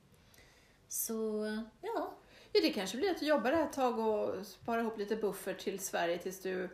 Så, 0.88 1.44
ja. 1.80 2.12
Ja, 2.52 2.60
det 2.62 2.70
kanske 2.72 2.96
blir 2.96 3.10
att 3.10 3.20
du 3.20 3.26
jobbar 3.26 3.52
ett 3.52 3.72
tag 3.72 3.98
och 3.98 4.46
sparar 4.46 4.80
ihop 4.80 4.98
lite 4.98 5.16
buffert 5.16 5.58
till 5.58 5.78
Sverige 5.80 6.18
tills 6.18 6.40
du 6.42 6.68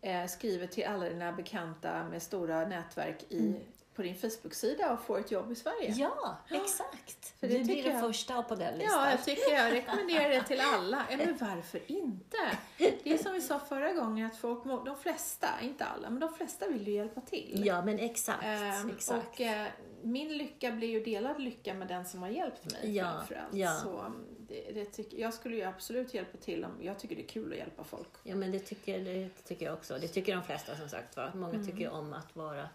eh, 0.00 0.26
skriver 0.26 0.66
till 0.66 0.84
alla 0.86 1.08
dina 1.08 1.32
bekanta 1.32 2.04
med 2.04 2.22
stora 2.22 2.68
nätverk 2.68 3.22
i, 3.28 3.54
på 3.96 4.02
din 4.02 4.14
Facebook-sida 4.14 4.92
och 4.92 5.00
får 5.00 5.18
ett 5.18 5.30
jobb 5.30 5.52
i 5.52 5.54
Sverige. 5.54 5.92
Ja, 5.96 6.36
exakt. 6.50 7.34
För 7.40 7.48
det 7.48 7.58
du 7.58 7.64
blir 7.64 7.82
den 7.84 8.00
första 8.00 8.42
på 8.42 8.54
den 8.54 8.78
listan. 8.78 9.00
Ja, 9.04 9.10
jag 9.10 9.24
tycker 9.24 9.54
jag 9.54 9.72
rekommenderar 9.72 10.28
det 10.28 10.42
till 10.42 10.60
alla. 10.60 11.04
Men 11.18 11.36
varför 11.40 11.80
inte? 11.86 12.36
Det 12.78 13.12
är 13.12 13.18
som 13.18 13.32
vi 13.32 13.40
sa 13.40 13.58
förra 13.58 13.92
gången 13.92 14.26
att 14.26 14.36
folk, 14.36 14.64
de 14.64 14.96
flesta, 14.96 15.48
inte 15.62 15.84
alla, 15.84 16.10
men 16.10 16.20
de 16.20 16.32
flesta 16.34 16.68
vill 16.68 16.86
ju 16.86 16.92
hjälpa 16.94 17.20
till. 17.20 17.62
Ja, 17.66 17.82
men 17.84 17.98
exakt. 17.98 18.44
Ehm, 18.44 18.90
exakt. 18.90 19.26
Och 19.34 19.40
eh, 19.40 19.66
min 20.02 20.38
lycka 20.38 20.70
blir 20.70 20.88
ju 20.88 21.04
delad 21.04 21.40
lycka 21.42 21.74
med 21.74 21.88
den 21.88 22.04
som 22.06 22.22
har 22.22 22.28
hjälpt 22.28 22.72
mig 22.72 22.96
Ja, 22.96 23.12
framförallt. 23.16 23.54
ja. 23.54 23.76
Så 23.82 23.88
um, 24.00 24.24
det, 24.48 24.72
det 24.74 24.84
tycker, 24.84 25.18
jag 25.18 25.34
skulle 25.34 25.56
ju 25.56 25.62
absolut 25.62 26.14
hjälpa 26.14 26.38
till 26.38 26.64
om, 26.64 26.70
jag 26.80 26.98
tycker 26.98 27.16
det 27.16 27.22
är 27.22 27.28
kul 27.28 27.52
att 27.52 27.58
hjälpa 27.58 27.84
folk. 27.84 28.08
Ja, 28.22 28.34
men 28.36 28.52
det 28.52 28.58
tycker, 28.58 28.98
det 28.98 29.28
tycker 29.44 29.66
jag 29.66 29.74
också. 29.74 29.98
Det 29.98 30.08
tycker 30.08 30.34
de 30.36 30.42
flesta 30.44 30.76
som 30.76 30.88
sagt 30.88 31.16
var. 31.16 31.32
Många 31.34 31.54
Mm. 31.54 31.66
tycker 31.66 31.90
om 31.90 32.12
att 32.12 32.36
vara, 32.36 32.68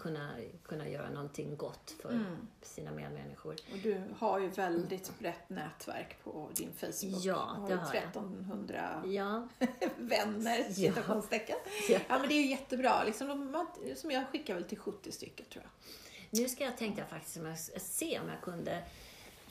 kunna, 0.00 0.30
kunna 0.64 0.88
göra 0.88 1.10
någonting 1.10 1.56
gott 1.56 1.94
för 2.02 2.10
Mm. 2.10 2.36
sina 2.62 2.90
medmänniskor. 2.92 3.52
Och 3.72 3.78
du 3.82 4.02
har 4.18 4.38
ju 4.40 4.48
väldigt 4.48 5.18
brett 5.18 5.48
nätverk 5.50 6.24
på 6.24 6.50
din 6.54 6.72
Facebook. 6.72 7.24
Ja, 7.24 7.34
har 7.36 7.68
det 7.68 7.74
har 7.76 7.94
jag. 7.94 8.04
1300 8.04 9.02
Ja, 9.06 9.48
vänner, 9.96 10.58
Ja. 10.68 10.72
citationstecken. 10.74 11.56
Ja. 11.88 11.98
Ja, 12.08 12.18
men 12.18 12.28
det 12.28 12.34
är 12.34 12.40
ju 12.40 12.46
jättebra. 12.50 13.04
Liksom, 13.04 13.28
de, 13.28 13.66
som 13.96 14.10
jag 14.10 14.28
skickar 14.28 14.54
väl 14.54 14.64
till 14.64 14.78
70 14.78 15.12
stycken 15.12 15.46
tror 15.52 15.64
jag. 15.64 16.40
nu 16.40 16.48
ska 16.48 16.64
jag 16.64 16.76
tänkte 16.78 17.00
jag 17.02 17.08
faktiskt 17.10 17.36
om 17.36 17.46
jag, 17.46 17.58
se 17.80 18.20
om 18.20 18.28
jag 18.28 18.40
kunde 18.42 18.82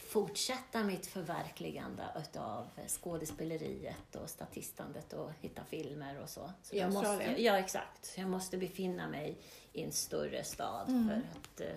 fortsätta 0.09 0.83
mitt 0.83 1.05
förverkligande 1.07 2.03
utav 2.19 2.67
skådespeleriet 2.87 4.15
och 4.15 4.29
statistandet 4.29 5.13
och 5.13 5.31
hitta 5.41 5.63
filmer 5.63 6.21
och 6.21 6.29
så. 6.29 6.51
så 6.63 6.75
jag 6.77 6.93
måste? 6.93 7.35
Ja, 7.37 7.57
exakt. 7.57 8.13
Jag 8.17 8.29
måste 8.29 8.57
befinna 8.57 9.07
mig 9.07 9.37
i 9.73 9.83
en 9.83 9.91
större 9.91 10.43
stad 10.43 10.85
för 10.87 11.15
att 11.39 11.61
eh, 11.61 11.67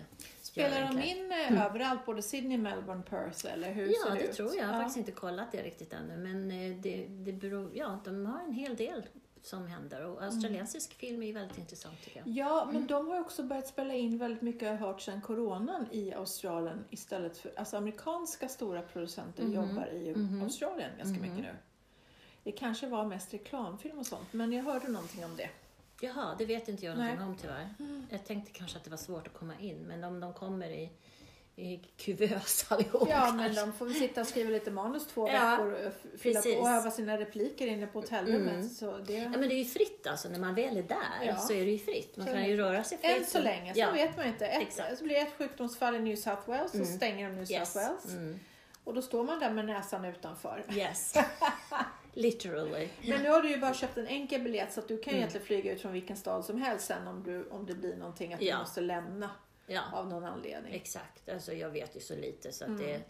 Spelar 0.42 0.80
de 0.92 1.02
in 1.02 1.32
eh, 1.32 1.66
överallt, 1.66 2.06
både 2.06 2.22
Sydney, 2.22 2.58
Melbourne, 2.58 3.02
Perth 3.02 3.46
eller 3.52 3.72
hur 3.72 3.86
Ja, 3.86 3.92
ser 4.06 4.10
det, 4.10 4.18
det 4.22 4.24
ut? 4.28 4.36
tror 4.36 4.48
jag. 4.48 4.56
Jag 4.56 4.66
har 4.66 4.72
Ja. 4.74 4.78
faktiskt 4.80 4.96
inte 4.96 5.12
kollat 5.12 5.52
det 5.52 5.62
riktigt 5.62 5.92
ännu. 5.92 6.16
Men 6.16 6.50
eh, 6.50 6.76
det, 6.76 7.06
det 7.08 7.32
beror, 7.32 7.70
ja, 7.74 7.98
de 8.04 8.26
har 8.26 8.40
en 8.40 8.52
hel 8.52 8.76
del 8.76 9.02
som 9.42 9.66
händer. 9.66 10.04
Och 10.06 10.22
australiensisk 10.22 10.94
film 10.94 11.22
är 11.22 11.26
ju 11.26 11.32
väldigt 11.32 11.58
intressant 11.58 12.00
tycker 12.04 12.18
jag. 12.20 12.28
Ja, 12.28 12.68
men 12.72 12.87
de 12.87 13.08
har 13.08 13.20
också 13.20 13.42
börjat 13.42 13.66
spela 13.68 13.94
in 13.94 14.18
väldigt 14.18 14.42
mycket, 14.42 14.62
jag 14.62 14.70
har 14.76 14.87
hört, 14.87 15.00
sedan 15.00 15.20
coronan 15.20 15.87
i 15.90 16.12
Australien 16.14 16.84
istället 16.90 17.37
för, 17.38 17.52
alltså 17.56 17.76
amerikanska 17.76 18.49
stora 18.49 18.82
producenter 18.82 19.42
Mhm. 19.44 19.52
jobbar 19.54 19.87
i 19.92 20.14
Mhm. 20.14 20.42
Australien 20.42 20.90
ganska 20.99 21.20
mycket 21.20 21.38
nu. 21.38 21.54
Det 22.44 22.52
kanske 22.52 22.87
var 22.87 23.04
mest 23.06 23.34
reklamfilm 23.34 23.99
och 23.99 24.06
sånt, 24.06 24.32
men 24.32 24.52
jag 24.52 24.64
hörde 24.64 24.88
någonting 24.88 25.25
om 25.25 25.37
det. 25.37 25.50
Jaha, 26.00 26.34
det 26.38 26.46
vet 26.46 26.68
inte 26.68 26.87
jag 26.87 26.96
någonting 26.99 27.18
Nej. 27.18 27.26
om 27.28 27.37
tyvärr. 27.37 27.75
Jag 28.11 28.25
tänkte 28.25 28.52
kanske 28.52 28.78
att 28.78 28.84
det 28.84 28.90
var 28.90 28.96
svårt 28.96 29.26
att 29.26 29.32
komma 29.34 29.58
in, 29.58 29.76
men 29.78 30.04
om 30.04 30.20
de 30.20 30.32
kommer 30.32 30.68
i, 30.70 30.90
i 31.56 31.80
kuvös 31.97 32.66
allihop 32.68 33.09
Ja, 33.11 33.32
men 33.32 33.54
de 33.54 33.73
får 33.73 33.87
väl 33.87 33.94
sitta 33.94 34.21
och 34.21 34.26
skriva 34.26 34.50
lite 34.50 34.71
manus 34.71 35.06
två 35.06 35.28
Ja, 35.28 35.50
veckor 35.50 35.73
och 35.73 36.21
fylla 36.21 36.40
på 36.40 36.42
precis. 36.44 36.61
och 36.61 36.68
öva 36.68 36.90
sina 36.90 37.18
repliker 37.18 37.66
inne 37.66 37.87
på 37.87 38.00
hotellrummet. 38.00 38.54
Mm. 38.54 38.68
Så 38.68 38.99
det... 38.99 39.12
Ja, 39.14 39.28
men 39.28 39.40
det 39.40 39.54
är 39.54 39.59
ju 39.59 39.64
fritt 39.64 40.06
alltså. 40.06 40.28
När 40.28 40.38
man 40.38 40.54
väl 40.54 40.76
är 40.76 40.82
där 40.82 41.26
Ja. 41.26 41.37
så 41.37 41.52
är 41.52 41.64
det 41.64 41.71
ju 41.71 41.78
fritt. 41.78 42.16
Man 42.16 42.26
Så 42.26 42.32
kan 42.32 42.44
ju 42.49 42.56
röra 42.56 42.85
sig 42.85 42.99
fritt. 42.99 43.16
Än 43.18 43.25
så 43.26 43.40
länge, 43.40 43.75
så 43.75 43.80
ja. 43.80 43.90
vet 43.90 44.16
man 44.16 44.26
inte. 44.26 44.47
Ett, 44.47 44.62
Exakt. 44.62 44.99
så 44.99 45.04
blir 45.04 45.14
det 45.14 45.21
ett 45.21 45.32
sjukdomsfall 45.38 45.94
i 45.94 45.99
New 45.99 46.16
South 46.16 46.49
Wales 46.49 46.71
så 46.71 46.76
Mm. 46.76 46.88
stänger 46.97 47.28
de 47.28 47.35
New 47.37 47.50
Yes. 47.50 47.73
South 47.73 47.87
Wales. 47.87 48.04
Mm. 48.11 48.40
Och 48.85 48.94
då 48.94 49.02
står 49.02 49.25
man 49.25 49.40
där 49.40 49.50
med 49.50 49.64
näsan 49.64 50.04
utanför. 50.04 50.64
Yes. 50.75 51.15
Literally. 52.15 52.88
Men 53.08 53.23
nu 53.23 53.28
har 53.30 53.43
du 53.43 53.50
ju 53.50 53.58
bara 53.58 53.75
köpt 53.75 53.97
en 53.99 54.06
enkel 54.06 54.41
biljett 54.41 54.73
så 54.73 54.80
att 54.80 54.88
du 54.88 54.99
kan 54.99 55.10
Mm. 55.10 55.19
egentligen 55.19 55.47
flyga 55.47 55.73
ut 55.73 55.80
från 55.82 55.93
vilken 55.93 56.17
stad 56.17 56.45
som 56.45 56.62
helst 56.62 56.86
sen 56.86 57.06
om, 57.08 57.23
du, 57.23 57.49
om 57.50 57.67
det 57.67 57.75
blir 57.75 57.97
någonting 57.97 58.34
att 58.34 58.41
du 58.41 58.56
måste 58.56 58.80
lämna 58.80 59.30
Ja. 59.66 59.82
av 59.92 60.08
någon 60.08 60.25
anledning. 60.25 60.75
Exakt, 60.75 61.28
alltså 61.28 61.52
jag 61.52 61.70
vet 61.70 61.96
ju 61.96 62.00
så 62.00 62.14
lite 62.14 62.52
så 62.52 62.64
att 62.64 62.68
Mm. 62.70 62.82
det, 62.82 63.00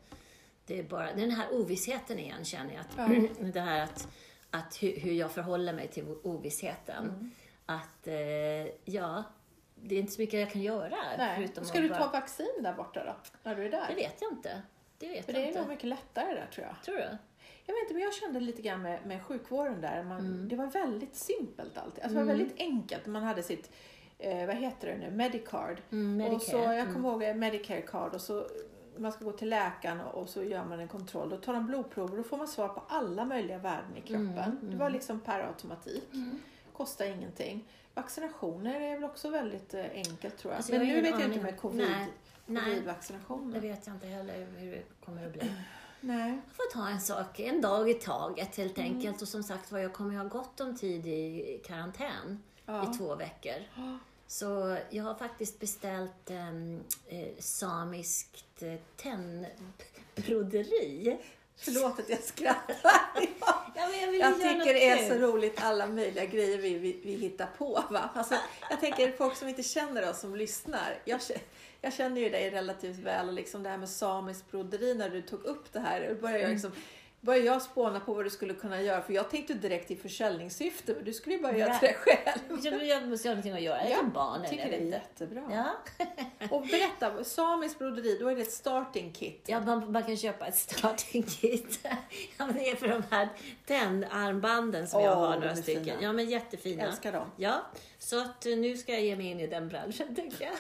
det 0.66 0.78
är 0.78 0.82
bara 0.82 1.12
den 1.12 1.30
här 1.30 1.46
ovissheten 1.52 2.18
igen 2.18 2.44
känner 2.44 2.74
jag. 2.74 2.80
Att, 2.80 3.10
Ja. 3.12 3.28
det 3.52 3.60
här 3.60 3.80
att, 3.84 4.08
att 4.50 4.82
hur, 4.82 4.96
hur 5.00 5.12
jag 5.12 5.30
förhåller 5.30 5.72
mig 5.72 5.88
till 5.88 6.04
ovissheten. 6.22 7.04
Mm. 7.08 7.30
Att 7.66 8.06
eh, 8.06 8.14
ja, 8.84 9.24
det 9.74 9.94
är 9.94 9.98
inte 10.00 10.12
så 10.12 10.20
mycket 10.20 10.40
jag 10.40 10.50
kan 10.50 10.62
göra. 10.62 10.96
Nej. 11.18 11.36
förutom 11.36 11.64
Ska 11.64 11.80
du 11.80 11.88
bara- 11.88 11.98
ta 11.98 12.08
vaccin 12.10 12.52
där 12.60 12.72
borta 12.74 13.04
då? 13.04 13.16
När 13.42 13.56
du 13.56 13.60
är 13.66 13.70
Det 13.70 13.76
där? 13.88 13.94
vet 13.94 14.16
jag 14.22 14.32
inte. 14.32 14.62
Det 14.98 15.08
vet 15.08 15.24
För 15.26 15.32
jag 15.32 15.42
det 15.42 15.48
är 15.56 15.60
nog 15.60 15.68
mycket 15.68 15.84
lättare 15.88 16.34
där 16.34 16.48
tror 16.54 16.66
jag. 16.66 16.76
Tror 16.84 16.94
du? 16.96 17.18
Jag 17.66 17.74
vet 17.74 17.82
inte, 17.82 17.94
men 17.94 18.02
jag 18.02 18.14
kände 18.14 18.40
lite 18.40 18.62
grann 18.62 18.82
med, 18.82 19.06
med 19.06 19.22
sjukvården 19.22 19.80
där. 19.80 20.02
Man, 20.02 20.18
Mm. 20.20 20.48
Det 20.48 20.56
var 20.56 20.66
väldigt 20.66 21.14
simpelt 21.16 21.78
alltid. 21.78 22.04
Alltså, 22.04 22.18
Det 22.18 22.24
var 22.24 22.32
väldigt 22.34 22.58
enkelt. 22.58 23.06
Man 23.06 23.22
hade 23.22 23.42
sitt, 23.42 23.70
eh, 24.22 24.46
vad 24.46 24.56
heter 24.56 24.88
det 24.88 24.98
nu, 24.98 25.10
Medicard. 25.10 25.80
Mm, 25.90 26.32
Och 26.34 26.42
så, 26.42 26.56
Medicare. 26.56 26.76
jag 26.76 26.92
kommer 26.92 27.08
ihåg 27.10 27.22
eh, 27.22 27.34
Medicare 27.34 27.80
card 27.82 28.14
och 28.14 28.20
så 28.20 28.46
man 28.96 29.12
ska 29.12 29.24
gå 29.24 29.32
till 29.32 29.48
läkaren 29.48 30.00
och, 30.00 30.28
så 30.28 30.42
gör 30.42 30.64
man 30.64 30.80
en 30.80 30.88
kontroll. 30.88 31.28
Då 31.28 31.36
tar 31.36 31.52
de 31.52 31.66
blodprover 31.66 32.10
och 32.10 32.16
då 32.16 32.22
får 32.22 32.36
man 32.36 32.48
svar 32.48 32.68
på 32.68 32.82
alla 32.88 33.24
möjliga 33.24 33.58
värden 33.58 33.96
i 33.96 34.00
kroppen. 34.00 34.38
Mm, 34.38 34.58
Det 34.70 34.76
var 34.76 34.90
liksom 34.90 35.20
per 35.20 35.40
automatik. 35.40 36.08
Kostar 36.72 37.04
ingenting. 37.04 37.64
Vaccinationer 37.94 38.80
är 38.80 38.94
väl 38.94 39.04
också 39.04 39.30
väldigt 39.30 39.74
eh, 39.74 39.84
enkelt 39.94 40.36
tror 40.38 40.52
jag. 40.52 40.56
Alltså, 40.56 40.72
Men 40.72 40.88
jag 40.88 40.96
nu 40.96 41.02
vet 41.02 41.10
jag 41.20 41.28
inte 41.28 41.40
med 41.42 41.60
covid, 41.60 41.78
Nej, 41.90 42.06
nej. 42.46 42.64
Det 42.64 42.70
covid-vaccinationer. 42.70 43.60
vet 43.60 43.86
jag 43.86 43.96
inte 43.96 44.06
heller 44.06 44.46
hur 44.56 44.70
det 44.72 44.82
kommer 45.04 45.26
att 45.26 45.32
bli. 45.32 45.52
Nej. 46.00 46.30
Jag 46.46 46.56
får 46.56 46.72
ta 46.82 46.88
en 46.88 47.00
sak 47.00 47.40
en 47.40 47.60
dag 47.60 47.90
i 47.90 47.94
taget 47.94 48.56
helt 48.56 48.78
Mm. 48.78 48.92
enkelt. 48.94 49.22
Och 49.22 49.28
som 49.28 49.42
sagt 49.42 49.72
var, 49.72 49.78
jag 49.78 49.92
kommer 49.92 50.12
ju 50.12 50.18
ha 50.18 50.24
gott 50.28 50.60
om 50.60 50.76
tid 50.76 51.06
i 51.06 51.60
karantän 51.66 52.42
Ja. 52.66 52.90
i 52.90 52.98
två 52.98 53.14
veckor. 53.14 53.54
Så 54.32 54.76
jag 54.90 55.04
har 55.04 55.14
faktiskt 55.14 55.60
beställt 55.60 56.30
um, 56.30 56.84
eh, 57.08 57.28
samiskt 57.38 58.62
eh, 58.62 58.74
tennbroderi. 60.16 61.18
Förlåt 61.56 61.98
att 61.98 62.08
jag 62.08 62.22
skrattar. 62.22 62.76
Ja, 63.74 63.88
jag 63.94 64.14
Jag 64.16 64.36
tycker 64.36 64.74
det 64.74 64.88
är 64.88 65.08
så 65.08 65.14
roligt 65.14 65.62
alla 65.62 65.86
möjliga 65.86 66.24
grejer 66.24 66.58
vi, 66.58 66.78
vi, 66.78 67.00
vi 67.04 67.12
hittar 67.12 67.48
på. 67.58 67.84
Va? 67.90 68.10
Alltså, 68.14 68.34
jag 68.70 68.80
tänker 68.80 69.12
folk 69.12 69.36
som 69.36 69.48
inte 69.48 69.62
känner 69.62 70.10
oss 70.10 70.20
som 70.20 70.36
lyssnar. 70.36 70.98
Jag, 71.04 71.20
jag 71.80 71.92
känner 71.92 72.20
ju 72.20 72.28
dig 72.28 72.50
relativt 72.50 72.98
väl 72.98 73.28
och 73.28 73.34
liksom 73.34 73.62
det 73.62 73.68
här 73.68 73.78
med 73.78 73.88
samiskt 73.88 74.50
broderi 74.50 74.94
när 74.94 75.10
du 75.10 75.22
tog 75.22 75.44
upp 75.44 75.72
det 75.72 75.80
här. 75.80 76.08
Då 76.08 76.14
började 76.14 76.38
jag, 76.38 76.50
Mm. 76.50 76.52
liksom, 76.52 76.72
började 77.22 77.46
jag 77.46 77.62
spåna 77.62 78.00
på 78.00 78.14
vad 78.14 78.24
du 78.24 78.30
skulle 78.30 78.54
kunna 78.54 78.82
göra. 78.82 79.02
För 79.02 79.12
jag 79.12 79.30
tänkte 79.30 79.54
direkt 79.54 79.90
i 79.90 79.96
försäljningssyfte 79.96 80.94
men 80.94 81.04
du 81.04 81.12
skulle 81.12 81.36
ju 81.36 81.42
bara 81.42 81.56
göra 81.56 81.78
det 81.80 81.94
själv. 81.94 82.60
Jag, 82.62 82.86
jag 82.86 83.08
måste 83.08 83.28
göra 83.28 83.34
någonting 83.34 83.52
att 83.52 83.62
göra. 83.62 83.88
Jag 83.88 83.98
är 83.98 84.04
ett 84.04 84.14
barn 84.14 84.40
jag 84.42 84.50
tycker 84.50 84.64
eller 84.64 84.72
det 84.72 84.82
är 84.82 84.84
inte. 84.84 84.96
jättebra. 84.96 85.42
Ja. 85.50 86.06
Och 86.50 86.62
berätta, 86.66 87.24
samiskt 87.24 87.78
broderi, 87.78 88.18
då 88.20 88.28
är 88.28 88.36
det 88.36 88.42
ett 88.42 88.52
starting 88.52 89.12
kit. 89.12 89.44
Ja, 89.46 89.60
man, 89.60 89.92
man 89.92 90.02
kan 90.02 90.16
köpa 90.16 90.46
ett 90.46 90.56
starting 90.56 91.22
kit. 91.22 91.80
ja, 92.38 92.46
men 92.46 92.54
det 92.54 92.70
är 92.70 92.76
för 92.76 92.88
de 92.88 93.02
här 93.10 93.28
tennarmbanden 93.66 94.88
som 94.88 95.02
jag 95.02 95.18
Åh, 95.18 95.26
har 95.28 95.38
några 95.38 95.56
stycken. 95.56 95.84
fina. 95.84 95.96
Ja, 96.00 96.12
men 96.12 96.30
jättefina. 96.30 96.82
Älskar 96.82 97.12
dem. 97.12 97.30
Ja, 97.36 97.62
så 98.02 98.20
att 98.20 98.46
eh, 98.46 98.56
nu 98.56 98.76
ska 98.76 98.92
jag 98.92 99.02
ge 99.02 99.16
mig 99.16 99.26
in 99.26 99.40
i 99.40 99.46
den 99.46 99.68
branschen 99.68 100.14
tycker 100.16 100.44
jag. 100.44 100.52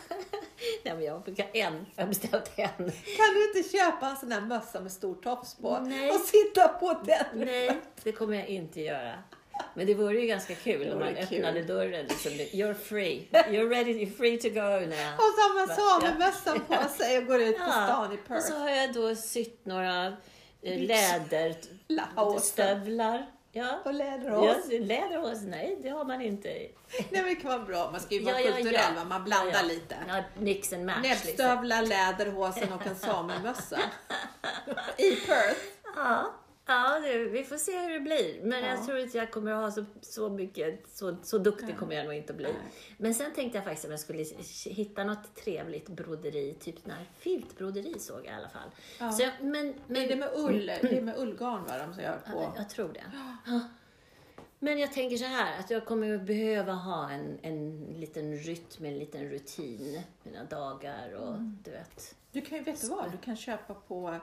Nej, 0.84 0.94
men 0.94 1.04
jag 1.04 1.22
brukar 1.22 1.46
en. 1.52 1.86
Jag 1.96 2.02
har 2.02 2.08
beställt 2.08 2.58
en. 2.58 2.68
Kan 2.76 2.90
du 3.34 3.48
inte 3.58 3.68
köpa 3.76 4.10
en 4.10 4.16
sån 4.16 4.32
här 4.32 4.40
mössa 4.40 4.80
med 4.80 4.92
stor 4.92 5.14
tofs 5.14 5.54
på 5.54 5.78
Nej. 5.78 6.10
och 6.10 6.20
sitta 6.20 6.68
på 6.68 7.00
den? 7.04 7.26
Nej, 7.46 7.80
det 8.02 8.12
kommer 8.12 8.36
jag 8.36 8.48
inte 8.48 8.80
göra. 8.80 9.14
Men 9.74 9.86
det 9.86 9.94
vore 9.94 10.20
ju 10.20 10.26
ganska 10.26 10.54
kul 10.54 10.92
om 10.92 10.98
man 10.98 11.14
kul. 11.14 11.24
öppnade 11.38 11.62
dörren. 11.62 12.06
Liksom. 12.06 12.30
You're 12.32 12.74
free. 12.74 13.28
You're 13.32 13.68
ready. 13.68 13.92
You're 13.92 14.16
free 14.16 14.38
to 14.38 14.48
go 14.48 14.60
now. 14.60 15.14
Och 15.14 15.32
så 15.34 15.40
har 15.40 15.66
man 15.66 15.76
samemössan 15.76 16.60
på 16.60 16.88
sig 16.88 17.18
och 17.18 17.26
går 17.26 17.42
ut 17.42 17.58
på 17.58 17.64
stan 17.70 18.12
i 18.12 18.16
och 18.16 18.24
Perth. 18.28 18.46
så 18.46 18.54
har 18.54 18.70
jag 18.70 18.92
då 18.92 19.14
sytt 19.14 19.66
några 19.66 20.06
eh, 20.62 20.78
läderstövlar. 20.80 23.26
Ja. 23.54 23.78
Och 23.84 23.90
Ja, 23.90 23.92
läderhås. 23.92 24.56
läderhås, 24.80 25.38
nej 25.42 25.78
det 25.82 25.88
har 25.88 26.04
man 26.04 26.20
inte. 26.22 26.48
Nej 26.48 27.06
men 27.10 27.24
det 27.24 27.34
kan 27.34 27.50
vara 27.50 27.64
bra. 27.64 27.90
Man 27.90 28.00
ska 28.00 28.14
ju 28.14 28.24
vara 28.24 28.40
Ja, 28.40 28.46
ja, 28.48 28.56
kulturell 28.56 28.92
ja. 28.96 29.04
Man 29.04 29.24
blandar 29.24 29.52
Ja, 29.52 29.62
lite. 29.62 29.96
Ja, 30.08 30.22
mix 30.38 30.72
and 30.72 30.86
match. 30.86 30.96
Liksom. 31.02 31.10
Näbbstövlar, 31.10 31.82
läderhosen 31.82 32.72
och 32.72 32.86
en 32.86 32.96
samemössa. 32.96 33.78
I 34.96 35.16
Perth. 35.16 35.60
Ja, 35.96 36.30
ja 36.66 36.98
det, 37.00 37.18
vi 37.18 37.44
får 37.44 37.56
se 37.56 37.78
hur 37.78 37.90
det 37.92 38.00
blir. 38.00 38.40
Men 38.42 38.62
Ja. 38.64 38.68
jag 38.70 38.86
tror 38.86 38.98
inte 38.98 39.18
jag 39.18 39.30
kommer 39.30 39.52
att 39.52 39.60
ha 39.62 39.70
så, 39.70 39.84
så 40.00 40.28
mycket, 40.28 40.88
så, 40.88 41.16
så 41.22 41.38
duktig 41.38 41.78
kommer 41.78 41.94
jag 41.96 42.04
nog 42.04 42.14
inte 42.14 42.32
att 42.32 42.36
bli. 42.36 42.46
Nej. 42.52 42.72
Men 42.98 43.14
sen 43.14 43.32
tänkte 43.34 43.58
jag 43.58 43.64
faktiskt 43.64 43.84
att 43.84 43.90
jag 43.90 44.00
skulle 44.00 44.24
hitta 44.74 45.04
något 45.04 45.34
trevligt 45.36 45.88
broderi, 45.88 46.54
typ 46.60 46.78
sån 46.78 46.90
här 46.90 47.04
filtbroderi 47.18 47.98
såg 47.98 48.18
jag 48.18 48.24
i 48.24 48.28
alla 48.36 48.48
fall. 48.48 48.68
Ja. 49.00 49.12
Så 49.12 49.22
jag, 49.22 49.32
men, 49.40 49.74
men, 49.86 50.02
Är 50.02 50.08
det 50.08 50.16
med 50.16 50.30
ull? 50.36 50.66
Det 50.66 50.96
är 50.98 51.02
med 51.02 51.18
ullgarn 51.18 51.64
va? 51.64 51.78
De 51.78 51.94
som 51.94 52.02
gör 52.02 52.20
Ja, 52.26 52.32
på. 52.32 52.52
jag 52.56 52.70
tror 52.70 52.88
det. 52.92 53.04
Ja. 53.46 53.60
Men 54.58 54.78
jag 54.78 54.92
tänker 54.92 55.16
så 55.16 55.24
här, 55.24 55.58
att 55.60 55.70
jag 55.70 55.86
kommer 55.86 56.14
att 56.14 56.22
behöva 56.26 56.72
ha 56.72 57.10
en, 57.10 57.38
en 57.42 57.84
liten 58.00 58.36
rytm, 58.38 58.84
en 58.84 58.98
liten 58.98 59.30
rutin. 59.30 60.00
Mina 60.22 60.44
dagar 60.44 61.14
och 61.14 61.28
Mm. 61.28 61.58
du 61.64 61.70
vet. 61.70 62.14
Du 62.32 62.40
kan 62.40 62.58
ju, 62.58 62.64
vet 62.64 62.80
du 62.80 62.88
vad? 62.88 63.10
Du 63.12 63.18
kan 63.18 63.36
köpa 63.36 63.74
på 63.74 64.20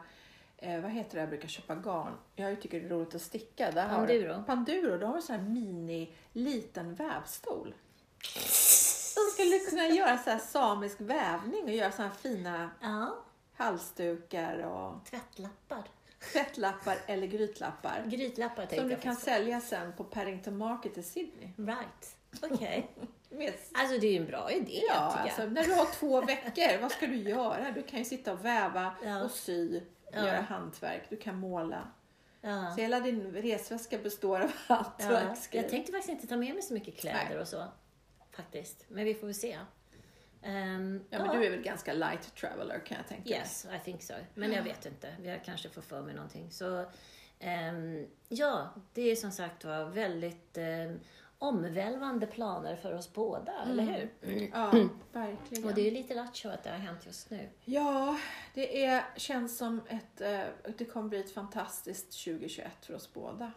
eh, 0.62 0.82
vad 0.82 0.92
heter 0.92 1.14
det 1.16 1.20
jag 1.20 1.30
brukar 1.30 1.48
köpa 1.48 1.76
garn? 1.76 2.14
Jag 2.36 2.62
tycker 2.62 2.80
det 2.80 2.86
är 2.86 2.90
roligt 2.90 3.16
att 3.16 3.22
sticka. 3.22 3.72
Där 3.72 3.90
Panduro. 3.90 4.34
Har, 4.34 4.44
Panduro, 4.44 4.98
då 4.98 5.08
har 5.08 5.16
du 5.16 5.22
sån 5.22 5.36
här 5.36 5.44
mini 5.44 6.14
liten 6.34 6.96
vävstol. 6.96 7.74
De 9.16 9.32
skulle 9.34 9.60
kunna 9.60 9.88
göra 9.88 10.18
så 10.18 10.30
här 10.30 10.40
samisk 10.40 11.02
vävning 11.02 11.64
och 11.64 11.72
göra 11.72 11.92
så 11.92 12.02
här 12.02 12.10
fina 12.10 12.70
Ja, 12.82 13.16
halsdukar 13.56 14.58
och 14.58 15.06
tvättlappar. 15.06 15.84
tvättlappar 16.34 16.98
eller 17.06 17.28
grytlappar. 17.28 18.04
Grytlappar 18.08 18.56
tänkte 18.56 18.76
Som 18.76 18.86
du 18.88 18.92
jag 18.94 19.02
kan 19.02 19.16
sälja 19.16 19.62
sen 19.62 19.94
på 19.94 20.04
Paddington 20.04 20.58
Market 20.58 20.98
i 20.98 21.04
Sydney. 21.04 21.50
Right. 21.58 22.16
Okej. 22.42 22.92
Med 23.30 23.54
Alltså 23.74 23.98
det 24.00 24.08
är 24.08 24.12
ju 24.12 24.18
en 24.18 24.26
bra 24.26 24.52
idé 24.52 24.82
Ja, 24.90 25.12
tycker 25.12 25.24
alltså, 25.24 25.42
jag. 25.42 25.52
när 25.52 25.64
du 25.64 25.74
har 25.74 25.86
två 25.86 26.22
veckor, 26.22 26.82
vad 26.82 26.92
ska 26.92 27.08
du 27.08 27.16
göra? 27.16 27.72
Du 27.72 27.84
kan 27.84 28.00
ju 28.00 28.06
sitta 28.06 28.34
och 28.34 28.46
väva 28.46 28.94
Ja. 29.06 29.24
och 29.24 29.32
sy, 29.32 29.82
Ja. 30.14 30.28
göra 30.28 30.42
hantverk, 30.42 31.04
du 31.10 31.18
kan 31.18 31.36
måla. 31.36 31.88
Ja. 32.42 32.72
Så 32.76 32.82
hela 32.82 33.00
din 33.00 33.32
resväska 33.32 33.98
består 33.98 34.40
av 34.42 34.52
Ja, 34.68 34.76
hantverksgrejer. 34.76 35.64
jag 35.64 35.72
tänkte 35.72 35.92
faktiskt 35.92 36.10
inte 36.10 36.28
ta 36.28 36.38
med 36.38 36.54
mig 36.54 36.64
så 36.64 36.74
mycket 36.74 36.98
kläder 36.98 37.26
Nej. 37.30 37.40
och 37.40 37.48
så. 37.48 37.64
Faktiskt. 38.32 38.86
Men 38.88 39.06
vi 39.06 39.14
får 39.16 39.28
väl 39.28 39.36
se. 39.36 39.58
Ehm, 40.44 41.04
Ja, 41.10 41.26
men 41.26 41.36
du 41.40 41.46
är 41.46 41.50
väl 41.52 41.62
ganska 41.62 41.94
light 41.94 42.36
traveler 42.36 42.80
kan 42.86 42.98
jag 42.98 43.08
tänka 43.08 43.30
mig. 43.30 43.40
Yes, 43.40 43.66
I 43.76 43.80
think 43.84 44.04
so. 44.04 44.14
Men 44.34 44.52
jag 44.52 44.64
vet 44.64 44.86
inte. 44.86 45.16
Jag 45.24 45.44
kanske 45.44 45.70
får 45.70 45.82
för 45.82 46.02
mig 46.02 46.14
någonting. 46.16 46.52
Så, 46.52 46.86
ehm, 47.40 48.08
ja, 48.30 48.70
det 48.94 49.02
är 49.12 49.16
som 49.16 49.32
sagt 49.32 49.66
var 49.66 49.86
väldigt 49.86 50.58
um, 50.58 51.00
omvälvande 51.40 52.28
planer 52.28 52.76
för 52.76 52.94
oss 52.94 53.14
båda, 53.14 53.64
eller 53.64 53.84
hur? 53.84 54.50
Ja, 54.54 54.72
verkligen. 55.12 55.66
Och 55.66 55.74
det 55.74 55.88
är 55.88 55.92
lite 55.92 56.16
lattjo 56.16 56.50
att 56.50 56.64
det 56.64 56.70
har 56.70 56.78
hänt 56.78 57.06
just 57.06 57.30
nu. 57.30 57.50
Ja, 57.66 58.20
det 58.54 58.86
är, 58.86 59.04
känns 59.18 59.58
som 59.58 59.82
ett, 59.88 60.22
eh, 60.22 60.74
det 60.78 60.86
kommer 60.86 61.10
bli 61.10 61.20
ett 61.20 61.34
fantastiskt 61.34 62.24
2021 62.24 62.72
för 62.82 62.96
oss 62.96 63.14
båda. 63.14 63.52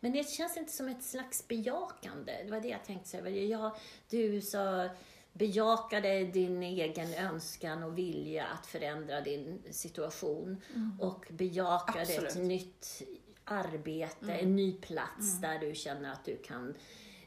Men 0.00 0.12
det 0.12 0.28
känns 0.28 0.56
inte 0.56 0.72
som 0.72 0.88
ett 0.88 1.02
slags 1.02 1.48
bejakande. 1.48 2.32
Det 2.44 2.50
var 2.50 2.60
det 2.60 2.68
jag 2.68 2.84
tänkte 2.84 3.08
säga. 3.08 3.30
Jag, 3.30 3.76
du 4.10 4.40
sa 4.40 4.88
bejakade 5.32 6.24
din 6.24 6.62
egen 6.62 7.14
önskan 7.14 7.82
och 7.82 7.98
vilja 7.98 8.46
att 8.46 8.66
förändra 8.66 9.20
din 9.20 9.62
situation 9.70 10.62
och 11.00 11.26
bejakade 11.30 12.02
ett 12.02 12.24
Absolut. 12.24 12.48
nytt 12.48 13.02
arbete, 13.44 14.32
en 14.32 14.56
ny 14.56 14.72
plats 14.72 15.40
där 15.40 15.58
du 15.58 15.74
känner 15.74 16.12
att 16.12 16.24
du 16.24 16.36
kan 16.36 16.74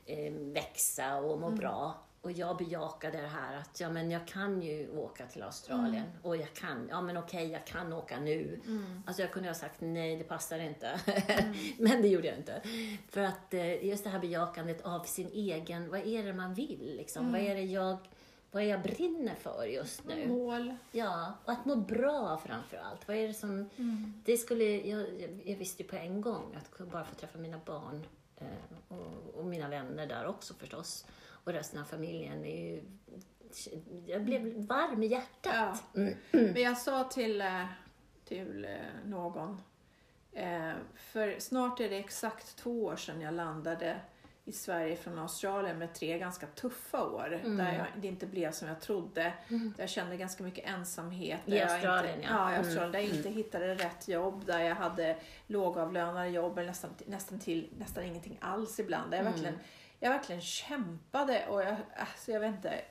eh, 0.10 0.34
växa 0.34 1.18
och 1.18 1.40
må 1.40 1.50
bra. 1.50 2.04
Och 2.22 2.32
jag 2.32 2.58
bejakade 2.58 3.22
det 3.22 3.28
här 3.28 3.58
att 3.58 3.80
ja, 3.80 3.90
men 3.90 4.12
jag 4.12 4.28
kan 4.28 4.62
ju 4.62 4.98
åka 4.98 5.26
till 5.26 5.44
Australien 5.44 6.06
och 6.24 6.38
jag 6.38 6.54
kan, 6.54 6.88
ja 6.90 7.02
men 7.02 7.18
okej, 7.18 7.48
jag 7.52 7.66
kan 7.68 7.94
åka 7.94 8.20
nu. 8.20 8.60
Alltså 9.08 9.22
jag 9.22 9.32
kunde 9.32 9.50
ha 9.50 9.54
sagt 9.54 9.76
nej, 9.82 10.16
det 10.18 10.24
passar 10.24 10.60
inte. 10.60 11.00
men 11.78 12.02
det 12.02 12.08
gjorde 12.08 12.28
jag 12.28 12.38
inte. 12.38 12.62
För 13.10 13.22
att 13.22 13.54
eh, 13.54 13.86
just 13.86 14.04
det 14.04 14.10
här 14.10 14.20
bejakandet 14.20 14.82
av 14.82 15.04
sin 15.04 15.28
egen, 15.34 15.90
vad 15.90 16.00
är 16.08 16.24
det 16.24 16.34
man 16.34 16.54
vill 16.54 16.94
liksom? 16.98 17.32
Vad 17.32 17.42
är 17.42 17.56
det 17.56 17.62
jag, 17.64 17.98
vad 18.52 18.64
är 18.64 18.68
jag 18.68 18.82
brinner 18.82 19.36
för 19.36 19.64
just 19.66 20.04
nu? 20.06 20.28
Mål. 20.28 20.76
Ja, 20.92 21.34
och 21.46 21.52
att 21.52 21.66
må 21.66 21.76
bra 21.76 22.42
framför 22.46 22.78
allt. 22.78 23.08
Vad 23.08 23.18
är 23.18 23.28
det 23.28 23.34
som... 23.34 23.70
Det 24.26 24.38
skulle, 24.38 24.64
jag, 24.64 25.06
jag- 25.46 25.56
visste 25.58 25.84
ju 25.84 25.90
på 25.90 25.96
en 25.96 26.22
gång 26.22 26.56
att 26.58 26.92
bara 26.92 27.04
få 27.06 27.16
träffa 27.16 27.38
mina 27.38 27.60
barn 27.66 28.06
och, 28.88 29.36
och 29.36 29.46
mina 29.46 29.70
vänner 29.70 30.08
där 30.08 30.26
också 30.26 30.54
förstås. 30.54 31.06
Och 31.44 31.54
resten 31.54 31.82
av 31.82 31.86
familjen 31.86 32.46
är 32.46 32.66
ju... 32.66 32.84
Jag 34.06 34.24
blev 34.24 34.66
varm 34.66 35.04
i 35.04 35.08
hjärtat. 35.08 35.84
Ja. 35.94 36.10
Men 36.32 36.62
jag 36.62 36.78
sa 36.78 37.04
till, 37.04 37.42
eh, 37.42 37.66
till 38.26 38.66
eh, 38.66 39.06
någon, 39.06 39.62
eh, 40.32 40.72
för 40.96 41.40
snart 41.40 41.80
är 41.80 41.90
det 41.90 41.98
exakt 41.98 42.58
två 42.58 42.84
år 42.84 42.96
sedan 42.96 43.22
jag 43.22 43.34
landade 43.34 44.02
i 44.50 44.52
Sverige 44.52 44.96
från 44.96 45.20
Australien 45.20 45.78
med 45.78 45.94
tre 45.94 46.20
ganska 46.20 46.48
tuffa 46.48 47.04
år. 47.04 47.42
Där 47.58 47.74
jag, 47.74 47.86
det 48.02 48.08
inte 48.08 48.26
blev 48.26 48.52
som 48.52 48.68
jag 48.68 48.82
trodde. 48.82 49.34
Där 49.48 49.74
jag 49.78 49.90
kände 49.90 50.18
ganska 50.18 50.44
mycket 50.44 50.70
ensamhet. 50.70 51.42
I 51.46 51.62
Australien, 51.62 52.16
inte, 52.16 52.28
ja. 52.28 52.52
ja. 52.52 52.58
Australien. 52.58 52.92
Där 52.92 53.00
jag 53.00 53.10
inte 53.10 53.30
hittade 53.30 53.76
rätt 53.76 54.08
jobb. 54.08 54.46
Där 54.46 54.60
jag 54.60 54.76
hade 54.76 55.18
lågavlönade 55.48 56.28
jobb 56.28 56.58
eller 56.58 56.68
nästan, 56.68 56.90
nästan, 57.06 57.40
till, 57.40 57.70
nästan 57.78 58.04
ingenting 58.04 58.38
alls 58.42 58.80
ibland. 58.80 59.12
Där 59.12 59.18
jag, 59.18 59.24
verkligen, 59.24 59.60
jag 60.00 60.10
verkligen 60.10 60.42
kämpade 60.42 61.48
och 61.48 61.62
jag, 61.62 61.76
alltså 61.96 62.32
jag 62.32 62.40
vet 62.40 62.56
inte. 62.56 62.82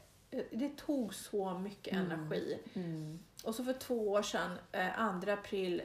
Det 0.50 0.76
tog 0.76 1.14
så 1.14 1.58
mycket 1.58 1.94
energi. 1.94 2.58
Och 3.44 3.54
så 3.54 3.64
för 3.64 3.72
två 3.72 4.10
år 4.10 4.22
sedan, 4.22 4.58
eh, 4.72 5.20
2 5.24 5.30
april 5.30 5.82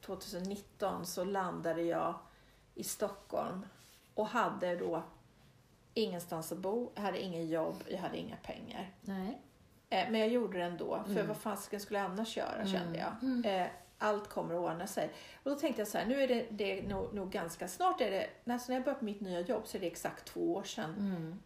2019, 0.00 1.06
så 1.06 1.24
landade 1.24 1.82
jag 1.82 2.14
i 2.74 2.84
Stockholm 2.84 3.66
och 4.14 4.26
hade 4.26 4.76
då 4.76 5.02
ingenstans 5.94 6.52
att 6.52 6.58
bo, 6.58 6.90
jag 6.94 7.02
hade 7.02 7.20
ingen 7.20 7.48
jobb, 7.48 7.84
jag 7.88 7.98
hade 7.98 8.16
inga 8.18 8.36
pengar. 8.36 8.90
Nej. 9.00 9.38
Eh, 9.90 10.10
Men 10.10 10.20
jag 10.20 10.28
gjorde 10.28 10.58
det 10.58 10.64
ändå, 10.64 11.02
för 11.06 11.22
vad 11.22 11.36
fasiken 11.36 11.80
skulle 11.80 11.98
jag 11.98 12.10
annars 12.10 12.36
göra 12.36 12.66
kände 12.66 12.98
jag. 12.98 13.46
Eh, 13.62 13.66
Allt 13.98 14.28
kommer 14.28 14.54
att 14.54 14.60
ordna 14.72 14.86
sig. 14.86 15.10
Och 15.42 15.50
då 15.50 15.56
tänkte 15.56 15.80
jag 15.80 15.88
så 15.88 15.98
här, 15.98 16.06
nu 16.06 16.22
är 16.22 16.28
det, 16.28 16.46
det 16.50 16.78
är 16.78 16.88
nog, 16.88 17.14
nog 17.14 17.30
ganska 17.30 17.68
snart, 17.68 18.00
är 18.00 18.10
det, 18.10 18.52
alltså 18.52 18.72
när 18.72 18.76
jag 18.76 18.84
började 18.84 18.98
på 18.98 19.04
mitt 19.04 19.20
nya 19.20 19.40
jobb 19.40 19.62
så 19.66 19.76
är 19.76 19.80
det 19.80 19.86
exakt 19.86 20.24
två 20.26 20.54
år 20.54 20.62
sedan. 20.62 20.94
Mm. 20.98 21.38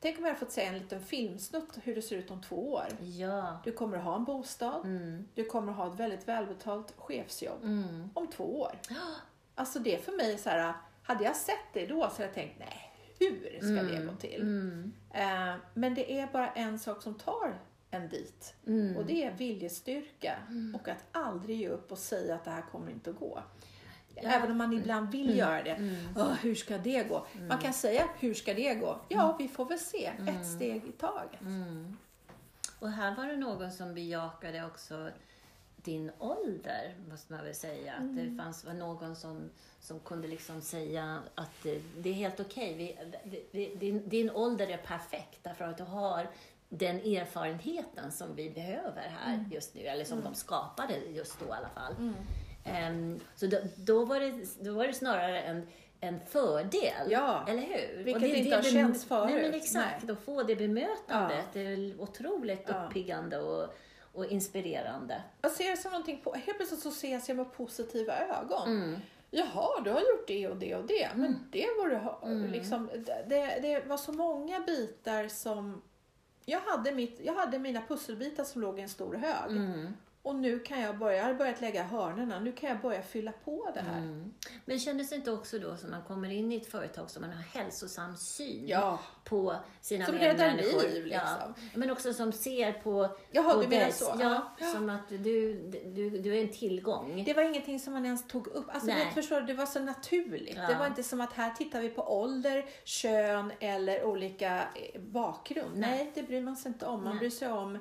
Tänk 0.00 0.18
om 0.18 0.24
jag 0.24 0.30
hade 0.30 0.40
fått 0.40 0.52
se 0.52 0.64
en 0.64 0.78
liten 0.78 1.00
filmsnutt 1.02 1.78
hur 1.82 1.94
det 1.94 2.02
ser 2.02 2.16
ut 2.16 2.30
om 2.30 2.42
två 2.42 2.72
år. 2.72 2.84
Ja. 3.00 3.58
Du 3.64 3.72
kommer 3.72 3.98
att 3.98 4.04
ha 4.04 4.16
en 4.16 4.24
bostad, 4.24 4.84
Mm. 4.84 5.28
du 5.34 5.44
kommer 5.44 5.72
att 5.72 5.78
ha 5.78 5.86
ett 5.92 6.00
väldigt 6.00 6.28
välbetalt 6.28 6.94
chefsjobb 6.96 7.62
Mm. 7.62 8.10
om 8.14 8.26
två 8.26 8.60
år. 8.60 8.78
Alltså 9.54 9.78
det 9.78 9.94
är 9.94 9.98
för 9.98 10.12
mig 10.12 10.38
så 10.38 10.50
här, 10.50 10.74
hade 11.06 11.24
jag 11.24 11.36
sett 11.36 11.72
det 11.72 11.86
då 11.86 12.00
så 12.00 12.04
hade 12.08 12.22
jag 12.24 12.34
tänkt, 12.34 12.58
nej, 12.58 12.92
hur 13.18 13.58
ska 13.60 13.82
det 13.96 14.06
gå 14.06 14.12
till? 14.16 14.42
Mm. 14.42 14.92
Eh, 15.14 15.54
men 15.74 15.94
det 15.94 16.12
är 16.20 16.26
bara 16.26 16.48
en 16.52 16.78
sak 16.78 17.02
som 17.02 17.14
tar 17.14 17.58
en 17.90 18.08
dit 18.08 18.54
Mm. 18.66 18.96
och 18.96 19.06
det 19.06 19.24
är 19.24 19.32
viljestyrka 19.32 20.36
och 20.74 20.88
att 20.88 21.04
aldrig 21.12 21.56
ge 21.60 21.68
upp 21.68 21.92
och 21.92 21.98
säga 21.98 22.34
att 22.34 22.44
det 22.44 22.50
här 22.50 22.62
kommer 22.72 22.90
inte 22.90 23.10
att 23.10 23.16
gå. 23.18 23.42
Även 24.16 24.50
om 24.50 24.56
man 24.58 24.72
ibland 24.72 25.10
vill 25.12 25.26
Mm. 25.26 25.36
göra 25.38 25.62
det. 25.62 25.96
Åh, 26.16 26.32
hur 26.42 26.54
ska 26.54 26.78
det 26.78 27.08
gå? 27.08 27.26
Man 27.48 27.58
kan 27.58 27.72
säga, 27.72 28.08
hur 28.20 28.34
ska 28.34 28.54
det 28.54 28.74
gå? 28.74 29.00
Ja, 29.08 29.36
vi 29.38 29.48
får 29.48 29.64
väl 29.64 29.78
se. 29.78 30.06
Mm. 30.18 30.36
Ett 30.36 30.46
steg 30.56 30.84
i 30.84 30.92
taget. 30.92 31.40
Och 32.78 32.90
här 32.90 33.14
var 33.16 33.26
det 33.26 33.36
någon 33.36 33.72
som 33.72 33.94
bejakade 33.94 34.64
också 34.64 35.10
din 35.86 36.10
ålder, 36.18 36.94
måste 37.10 37.32
man 37.32 37.44
väl 37.44 37.54
säga. 37.54 37.92
Att 37.92 38.00
Mm. 38.00 38.36
det 38.36 38.42
fanns 38.42 38.64
var 38.64 38.72
någon 38.72 39.16
som, 39.16 39.50
som 39.80 40.00
kunde 40.00 40.28
liksom 40.28 40.60
säga 40.60 41.18
att 41.34 41.50
det, 41.62 41.82
det 41.98 42.08
är 42.08 42.14
helt 42.14 42.40
okej. 42.40 42.74
Vi- 43.24 43.46
vi- 43.50 43.74
din, 43.76 44.08
din 44.08 44.30
ålder 44.30 44.66
är 44.68 44.76
perfekt 44.76 45.38
därför 45.42 45.64
att 45.64 45.78
du 45.78 45.84
har 45.84 46.28
den 46.68 46.96
erfarenheten 46.96 48.12
som 48.12 48.34
vi 48.36 48.50
behöver 48.50 49.02
här 49.02 49.34
Mm. 49.34 49.50
just 49.52 49.74
nu, 49.74 49.80
eller 49.80 50.04
som 50.04 50.20
de 50.24 50.34
skapade 50.34 50.96
just 50.98 51.40
då 51.40 51.46
i 51.46 51.50
alla 51.50 51.68
fall. 51.68 52.12
Ehm, 52.64 53.20
så 53.36 53.46
då, 53.46 53.58
då, 53.76 54.04
var 54.04 54.20
det, 54.20 54.64
då 54.64 54.72
var 54.74 54.86
det 54.86 54.92
snarare 54.94 55.40
en, 55.42 55.66
en 56.00 56.20
fördel, 56.26 57.10
Ja, 57.10 57.44
eller 57.48 57.62
hur? 57.62 57.96
vilket 58.04 58.14
Och 58.14 58.20
det- 58.20 58.28
inte 58.36 58.50
det 58.50 58.56
har 58.56 58.62
känts 58.62 59.04
förut. 59.04 59.30
Nej, 59.34 59.42
men 59.42 59.54
exakt. 59.54 60.02
Nej. 60.02 60.12
Att 60.12 60.20
få 60.24 60.42
det 60.42 60.56
bemötandet, 60.56 61.44
Ja. 61.44 61.50
det 61.52 61.60
är 61.60 62.00
otroligt 62.00 62.64
Ja. 62.68 62.84
uppiggande 62.86 63.38
och, 63.38 63.74
och 64.16 64.26
inspirerande. 64.26 65.22
Jag 65.42 65.52
ser 65.52 65.70
det 65.70 65.76
som 65.76 65.90
någonting, 65.92 66.20
på, 66.24 66.34
helt 66.34 66.56
plötsligt 66.56 66.80
så 66.80 66.88
ses 66.88 67.28
jag 67.28 67.36
med 67.36 67.52
positiva 67.52 68.18
ögon. 68.18 68.68
Mm. 68.68 69.00
Jaha, 69.30 69.80
du 69.84 69.90
har 69.90 70.00
gjort 70.00 70.26
det 70.26 70.48
och 70.48 70.56
det 70.56 70.74
och 70.74 70.86
det. 70.86 71.08
Men 71.14 71.48
det 71.50 71.66
var 71.78 71.88
du 71.88 71.96
Mm. 72.22 72.50
liksom, 72.50 72.90
det, 73.26 73.58
det 73.62 73.86
var 73.86 73.96
så 73.96 74.12
många 74.12 74.60
bitar 74.60 75.28
som... 75.28 75.82
Jag 76.44 76.60
hade, 76.60 76.92
mitt, 76.92 77.20
jag 77.24 77.34
hade 77.34 77.58
mina 77.58 77.82
pusselbitar 77.88 78.44
som 78.44 78.60
låg 78.60 78.78
i 78.78 78.82
en 78.82 78.88
stor 78.88 79.14
hög. 79.14 79.50
Mm. 79.56 79.96
Och 80.26 80.34
nu 80.36 80.58
kan 80.58 80.80
jag 80.80 80.98
börja, 80.98 81.16
jag 81.16 81.24
har 81.24 81.34
börjat 81.34 81.60
lägga 81.60 81.82
hörnorna, 81.82 82.38
nu 82.40 82.52
kan 82.52 82.70
jag 82.70 82.80
börja 82.80 83.02
fylla 83.02 83.32
på 83.44 83.70
det 83.74 83.80
här. 83.80 83.98
Mm. 83.98 84.34
Men 84.64 84.78
kändes 84.78 85.08
det 85.10 85.16
inte 85.16 85.32
också 85.32 85.58
då 85.58 85.76
som 85.76 85.90
man 85.90 86.02
kommer 86.02 86.30
in 86.30 86.52
i 86.52 86.56
ett 86.56 86.66
företag 86.70 87.10
som 87.10 87.22
man 87.22 87.30
har 87.32 87.42
hälsosam 87.42 88.16
syn 88.16 88.64
Ja, 88.68 88.98
på 89.24 89.56
sina 89.80 90.06
Som 90.06 90.14
räddar 90.14 90.46
medmänniskor? 90.46 90.82
liv, 90.82 91.04
liksom. 91.06 91.20
Ja. 91.40 91.54
Men 91.74 91.90
också 91.90 92.12
som 92.14 92.32
ser 92.32 92.72
på, 92.72 93.16
Jaha, 93.30 93.54
på 93.54 93.62
du 93.62 93.68
menar 93.68 93.86
dess- 93.86 93.98
så? 93.98 94.16
Ja, 94.20 94.54
Ja. 94.60 94.66
som 94.66 94.90
att 94.90 95.08
du, 95.08 95.18
du, 95.84 96.10
du 96.10 96.36
är 96.38 96.42
en 96.42 96.52
tillgång. 96.52 97.22
det 97.26 97.34
var 97.34 97.42
ingenting 97.42 97.80
som 97.80 97.92
man 97.92 98.04
ens 98.06 98.26
tog 98.28 98.46
upp. 98.46 98.66
Alltså, 98.68 98.86
Nej. 98.86 99.04
det, 99.08 99.14
förstår 99.22 99.40
du, 99.40 99.46
det 99.46 99.54
var 99.54 99.66
så 99.66 99.80
naturligt. 99.80 100.56
Ja. 100.56 100.66
Det 100.68 100.74
var 100.74 100.86
inte 100.86 101.02
som 101.02 101.20
att 101.20 101.32
här 101.32 101.50
tittar 101.50 101.80
vi 101.80 101.88
på 101.88 102.02
ålder, 102.20 102.64
kön 102.84 103.52
eller 103.60 104.04
olika 104.04 104.56
eh, 104.56 105.00
bakgrund. 105.00 105.76
Nej, 105.76 105.90
Nej. 105.90 106.12
det 106.14 106.22
bryr 106.22 106.40
man 106.42 106.56
sig 106.56 106.68
inte 106.68 106.86
om. 106.86 107.02
Man 107.04 107.10
Nej. 107.10 107.18
bryr 107.18 107.30
sig 107.30 107.48
om 107.52 107.78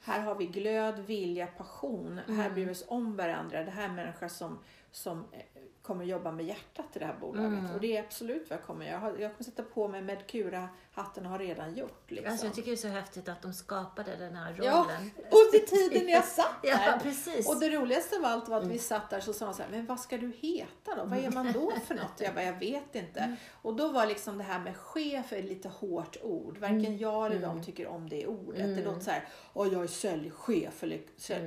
här 0.00 0.20
har 0.20 0.34
vi 0.34 0.46
glöd, 0.46 0.98
vilja, 1.06 1.46
passion. 1.46 2.20
Mm. 2.26 2.40
Här 2.40 2.50
bryr 2.50 2.66
vi 2.66 2.72
oss 2.72 2.84
om 2.88 3.16
varandra. 3.16 3.64
Det 3.64 3.70
här 3.70 3.84
är 3.84 3.92
människor 3.92 4.28
som, 4.28 4.58
som 4.90 5.18
eh, 5.32 5.57
kommer 5.88 6.04
jobba 6.04 6.32
med 6.32 6.46
hjärtat 6.46 6.86
i 6.94 6.98
det 6.98 7.04
här 7.04 7.16
bolaget. 7.20 7.74
Och 7.74 7.80
det 7.80 7.96
är 7.96 8.02
absolut 8.02 8.50
vad 8.50 8.58
jag 8.58 8.66
kommer 8.66 8.86
göra. 8.86 9.00
Jag, 9.00 9.20
jag 9.20 9.32
kommer 9.32 9.44
sätta 9.44 9.62
på 9.62 9.88
mig 9.88 10.02
Medcura-hatten 10.02 11.24
och 11.26 11.30
har 11.32 11.38
redan 11.38 11.74
gjort. 11.76 12.10
Liksom. 12.10 12.30
Alltså, 12.32 12.46
jag 12.46 12.54
tycker 12.54 12.70
det 12.70 12.74
är 12.74 12.76
så 12.76 12.88
häftigt 12.88 13.28
att 13.28 13.42
de 13.42 13.52
skapade 13.52 14.16
den 14.16 14.36
här 14.36 14.54
Ja, 14.62 14.72
rollen. 14.72 15.10
under 15.16 15.66
tiden 15.66 16.08
jag 16.08 16.24
satt 16.24 16.54
Ja, 16.62 16.76
där. 16.76 16.98
precis. 16.98 17.48
Och 17.48 17.60
det 17.60 17.70
roligaste 17.70 18.16
av 18.16 18.24
allt 18.24 18.48
var 18.48 18.56
att 18.58 18.66
vi 18.66 18.78
satt 18.78 19.10
där 19.10 19.20
så 19.20 19.32
sa 19.32 19.44
han 19.44 19.54
så 19.54 19.62
här, 19.62 19.70
men 19.70 19.86
vad 19.86 20.00
ska 20.00 20.18
du 20.18 20.32
heta 20.40 20.94
då? 20.96 21.04
Vad 21.04 21.18
är 21.18 21.30
man 21.30 21.52
då 21.52 21.72
för 21.86 21.94
något? 21.94 22.20
Jag 22.20 22.34
bara, 22.34 22.44
jag 22.44 22.58
vet 22.58 22.94
inte. 22.94 23.36
Och 23.62 23.76
då 23.76 23.88
var 23.88 24.06
liksom 24.06 24.38
det 24.38 24.44
här 24.44 24.58
med 24.60 24.76
chef 24.76 25.32
ett 25.32 25.44
lite 25.44 25.68
hårt 25.68 26.16
ord. 26.22 26.58
Varken 26.58 26.98
jag 26.98 27.26
eller 27.26 27.40
de 27.40 27.62
tycker 27.64 27.86
om 27.86 28.08
det 28.08 28.26
ordet. 28.26 28.76
Det 28.76 28.84
låter 28.84 29.00
så 29.00 29.10
här, 29.10 29.28
åh 29.54 29.68
jag 29.72 29.82
är 29.82 29.86
säljchef 29.86 30.82
eller 30.82 31.00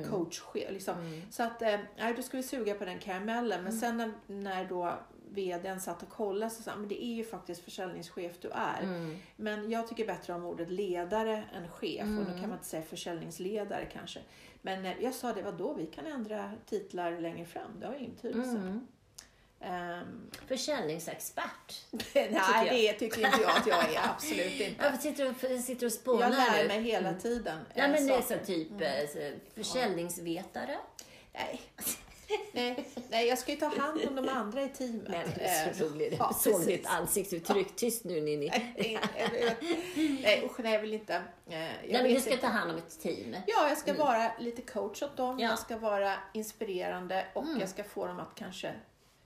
coachchef. 0.10 0.72
Liksom. 0.72 1.22
Så 1.32 1.44
att, 1.44 1.62
eh, 1.62 1.80
nej, 1.98 2.14
då 2.14 2.22
ska 2.22 2.38
vi 2.38 2.44
suga 2.44 2.74
på 2.74 2.86
den 2.86 3.00
karamellen. 3.00 3.64
Men 3.64 3.74
sen 3.74 3.98
när, 3.98 4.12
när 4.40 4.66
då 4.66 5.00
vdn 5.30 5.80
satt 5.80 6.04
och 6.04 6.10
kollade 6.10 6.52
så 6.52 6.64
sa 6.64 6.76
men 6.76 6.88
det 6.88 7.04
är 7.04 7.14
ju 7.16 7.24
faktiskt 7.24 7.64
försäljningschef 7.64 8.32
du 8.42 8.50
är. 8.50 9.16
Men 9.36 9.72
jag 9.72 9.88
tycker 9.88 10.08
bättre 10.08 10.34
om 10.34 10.46
ordet 10.46 10.70
ledare 10.70 11.44
än 11.56 11.68
chef. 11.70 12.02
Och 12.02 12.26
då 12.26 12.32
kan 12.40 12.50
man 12.50 12.52
inte 12.52 12.66
säga 12.66 12.84
försäljningsledare 12.84 13.86
kanske. 13.94 14.20
Men 14.62 14.86
eh, 14.86 14.94
jag 15.02 15.14
sa 15.14 15.34
det, 15.34 15.42
vadå, 15.42 15.74
vi 15.74 15.86
kan 15.86 16.06
ändra 16.06 16.52
titlar 16.66 17.20
längre 17.20 17.46
fram. 17.46 17.80
Det 17.80 17.88
har 17.88 17.96
ju 17.96 18.08
betydelse. 18.08 18.80
Ehm, 19.60 20.30
Försäljningsexpert. 20.48 21.86
nej, 22.14 22.32
jag. 22.34 22.66
det 22.68 22.94
tycker 22.94 23.26
inte 23.26 23.42
jag 23.42 23.58
att 23.58 23.68
jag 23.68 23.94
är. 23.94 24.10
Absolut 24.10 24.62
inte. 24.62 24.84
Jag 24.84 25.00
sitter 25.00 25.30
och, 25.30 25.62
sitter 25.62 25.86
och 25.86 25.92
spånar 25.92 26.22
Jag 26.22 26.32
lär 26.32 26.62
nu. 26.62 26.68
mig 26.68 26.82
hela 26.82 27.14
tiden. 27.14 27.60
Ja, 27.74 27.84
eh, 27.84 27.92
men 27.92 28.08
det 28.08 28.14
är 28.14 28.22
så 28.22 28.46
typ 28.46 28.82
eh, 28.82 28.88
så, 29.14 29.32
försäljningsvetare. 29.56 30.78
Nej. 31.34 31.62
Nej, 32.52 32.86
nej, 33.10 33.28
jag 33.28 33.38
ska 33.38 33.52
ju 33.52 33.58
ta 33.58 33.66
hand 33.68 34.02
om 34.08 34.16
de 34.16 34.30
andra 34.30 34.62
i 34.64 34.70
teamet. 34.70 35.04
Nej, 35.08 35.26
det 35.36 35.42
är 35.44 35.68
Eh, 35.68 35.74
så 35.74 35.84
roligt. 35.86 36.16
ja, 36.20 36.26
Jag 36.30 36.36
såg 36.36 36.54
precis. 36.54 36.68
ditt 36.68 36.86
ansiktsuttryck. 36.88 37.76
Tyst 37.76 38.04
nu 38.04 38.22
Ninni. 38.22 38.50
Nej, 38.50 39.00
nej, 40.24 40.42
usch, 40.46 40.60
nej, 40.60 40.74
jag 40.74 40.82
vill 40.82 40.94
inte. 40.94 41.14
Eh, 41.16 41.22
jag 41.50 41.62
Nej, 41.92 42.04
men 42.04 42.14
du 42.14 42.20
ska 42.22 42.30
inte. 42.32 42.42
ta 42.42 42.48
hand 42.52 42.72
om 42.72 42.78
ett 42.78 43.00
team. 43.02 43.36
Ja, 43.48 43.68
jag 43.70 43.78
ska 43.78 43.94
vara 43.94 44.32
lite 44.40 44.62
coach 44.62 45.02
åt 45.04 45.18
dem. 45.18 45.40
Ja. 45.40 45.50
Jag 45.50 45.60
ska 45.60 45.78
vara 45.78 46.14
inspirerande 46.34 47.26
och 47.34 47.46
jag 47.60 47.70
ska 47.70 47.84
få 47.84 48.08
dem 48.08 48.20
att 48.20 48.36
kanske 48.36 48.74